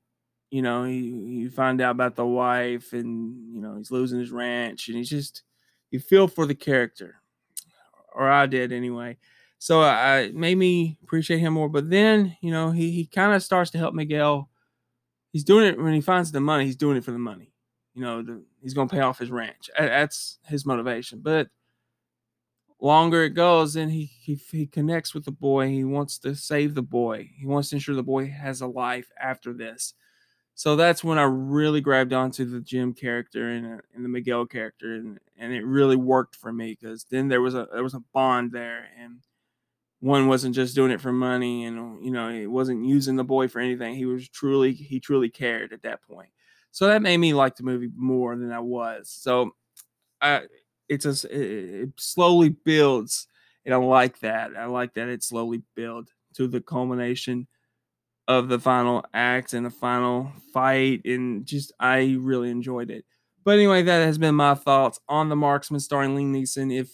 you 0.51 0.61
know 0.61 0.83
he 0.83 0.99
you 0.99 1.49
find 1.49 1.81
out 1.81 1.91
about 1.91 2.15
the 2.15 2.25
wife, 2.25 2.93
and 2.93 3.53
you 3.53 3.61
know 3.61 3.77
he's 3.77 3.91
losing 3.91 4.19
his 4.19 4.31
ranch, 4.31 4.87
and 4.87 4.97
he's 4.97 5.09
just 5.09 5.43
you 5.91 5.99
feel 5.99 6.27
for 6.27 6.45
the 6.45 6.55
character, 6.55 7.15
or 8.13 8.29
I 8.29 8.45
did 8.45 8.71
anyway. 8.71 9.17
So 9.57 9.81
I 9.81 10.31
made 10.33 10.57
me 10.57 10.97
appreciate 11.03 11.39
him 11.39 11.53
more. 11.53 11.69
But 11.69 11.89
then 11.89 12.37
you 12.41 12.51
know 12.51 12.71
he 12.71 12.91
he 12.91 13.05
kind 13.05 13.33
of 13.33 13.43
starts 13.43 13.71
to 13.71 13.77
help 13.77 13.93
Miguel. 13.93 14.49
He's 15.31 15.43
doing 15.43 15.65
it 15.65 15.77
when 15.77 15.93
he 15.93 16.01
finds 16.01 16.31
the 16.31 16.39
money. 16.39 16.65
He's 16.65 16.75
doing 16.75 16.97
it 16.97 17.03
for 17.03 17.11
the 17.11 17.19
money. 17.19 17.51
You 17.93 18.01
know 18.01 18.21
the, 18.21 18.43
he's 18.61 18.73
going 18.73 18.87
to 18.87 18.95
pay 18.95 19.01
off 19.01 19.19
his 19.19 19.31
ranch. 19.31 19.69
That's 19.77 20.39
his 20.45 20.65
motivation. 20.65 21.19
But 21.21 21.47
longer 22.81 23.23
it 23.23 23.31
goes, 23.31 23.73
then 23.73 23.89
he, 23.89 24.05
he 24.05 24.35
he 24.51 24.67
connects 24.67 25.13
with 25.13 25.25
the 25.25 25.31
boy. 25.31 25.69
He 25.69 25.83
wants 25.83 26.17
to 26.19 26.35
save 26.35 26.75
the 26.75 26.81
boy. 26.81 27.29
He 27.37 27.45
wants 27.45 27.69
to 27.69 27.75
ensure 27.77 27.95
the 27.95 28.03
boy 28.03 28.27
has 28.29 28.61
a 28.61 28.67
life 28.67 29.11
after 29.19 29.53
this. 29.53 29.93
So 30.55 30.75
that's 30.75 31.03
when 31.03 31.17
I 31.19 31.23
really 31.23 31.81
grabbed 31.81 32.13
onto 32.13 32.45
the 32.45 32.61
Jim 32.61 32.93
character 32.93 33.49
and, 33.49 33.65
uh, 33.65 33.81
and 33.95 34.05
the 34.05 34.09
Miguel 34.09 34.45
character, 34.45 34.95
and, 34.95 35.19
and 35.37 35.53
it 35.53 35.65
really 35.65 35.97
worked 35.97 36.35
for 36.35 36.53
me 36.53 36.77
because 36.79 37.05
then 37.11 37.27
there 37.29 37.41
was 37.41 37.55
a 37.55 37.67
there 37.73 37.83
was 37.83 37.93
a 37.95 38.03
bond 38.13 38.51
there, 38.53 38.87
and 38.99 39.19
one 39.99 40.27
wasn't 40.27 40.55
just 40.55 40.75
doing 40.75 40.91
it 40.91 41.01
for 41.01 41.11
money, 41.11 41.65
and 41.65 42.03
you 42.03 42.11
know 42.11 42.29
he 42.29 42.47
wasn't 42.47 42.85
using 42.85 43.15
the 43.15 43.23
boy 43.23 43.47
for 43.47 43.59
anything. 43.59 43.95
He 43.95 44.05
was 44.05 44.27
truly 44.29 44.73
he 44.73 44.99
truly 44.99 45.29
cared 45.29 45.73
at 45.73 45.83
that 45.83 46.01
point. 46.03 46.29
So 46.71 46.87
that 46.87 47.01
made 47.01 47.17
me 47.17 47.33
like 47.33 47.55
the 47.55 47.63
movie 47.63 47.89
more 47.95 48.35
than 48.35 48.51
I 48.51 48.59
was. 48.59 49.09
So 49.09 49.51
I 50.21 50.43
it's 50.89 51.05
a 51.05 51.83
it 51.83 51.89
slowly 51.97 52.49
builds, 52.49 53.27
and 53.65 53.73
I 53.73 53.77
like 53.77 54.19
that. 54.19 54.55
I 54.57 54.65
like 54.65 54.93
that 54.95 55.09
it 55.09 55.23
slowly 55.23 55.63
builds 55.75 56.11
to 56.35 56.47
the 56.47 56.61
culmination 56.61 57.47
of 58.27 58.49
the 58.49 58.59
final 58.59 59.05
act 59.13 59.53
and 59.53 59.65
the 59.65 59.69
final 59.69 60.31
fight, 60.53 61.01
and 61.05 61.45
just 61.45 61.71
I 61.79 62.17
really 62.19 62.49
enjoyed 62.49 62.91
it. 62.91 63.05
But 63.43 63.55
anyway, 63.55 63.83
that 63.83 64.05
has 64.05 64.17
been 64.17 64.35
my 64.35 64.55
thoughts 64.55 64.99
on 65.07 65.29
the 65.29 65.35
Marksman 65.35 65.79
starring 65.79 66.15
Liam 66.15 66.31
Neeson. 66.31 66.75
If 66.75 66.89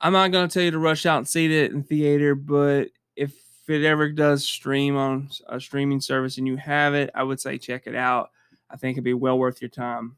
I'm 0.00 0.12
not 0.12 0.32
going 0.32 0.48
to 0.48 0.52
tell 0.52 0.62
you 0.62 0.70
to 0.70 0.78
rush 0.78 1.06
out 1.06 1.18
and 1.18 1.28
see 1.28 1.46
it 1.46 1.72
in 1.72 1.82
theater, 1.82 2.34
but 2.34 2.88
if 3.16 3.34
it 3.68 3.84
ever 3.84 4.10
does 4.10 4.44
stream 4.44 4.96
on 4.96 5.28
a 5.48 5.60
streaming 5.60 6.00
service 6.00 6.38
and 6.38 6.46
you 6.46 6.56
have 6.56 6.94
it, 6.94 7.10
I 7.14 7.22
would 7.22 7.40
say 7.40 7.58
check 7.58 7.86
it 7.86 7.94
out. 7.94 8.30
I 8.70 8.76
think 8.76 8.94
it'd 8.94 9.04
be 9.04 9.14
well 9.14 9.38
worth 9.38 9.60
your 9.62 9.70
time. 9.70 10.16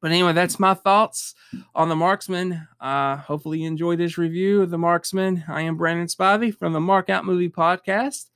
But 0.00 0.12
anyway, 0.12 0.32
that's 0.32 0.58
my 0.58 0.74
thoughts 0.74 1.34
on 1.74 1.88
the 1.88 1.96
Marksman. 1.96 2.66
Uh, 2.80 3.16
hopefully, 3.16 3.60
you 3.60 3.66
enjoyed 3.66 3.98
this 3.98 4.16
review 4.16 4.62
of 4.62 4.70
the 4.70 4.78
Marksman. 4.78 5.44
I 5.46 5.62
am 5.62 5.76
Brandon 5.76 6.06
Spivey 6.06 6.56
from 6.56 6.72
the 6.72 6.80
Mark 6.80 7.10
Out 7.10 7.24
Movie 7.26 7.50
Podcast. 7.50 8.26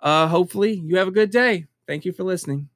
Uh, 0.00 0.26
hopefully, 0.26 0.74
you 0.84 0.98
have 0.98 1.08
a 1.08 1.12
good 1.12 1.30
day. 1.30 1.66
Thank 1.86 2.04
you 2.04 2.12
for 2.12 2.24
listening. 2.24 2.68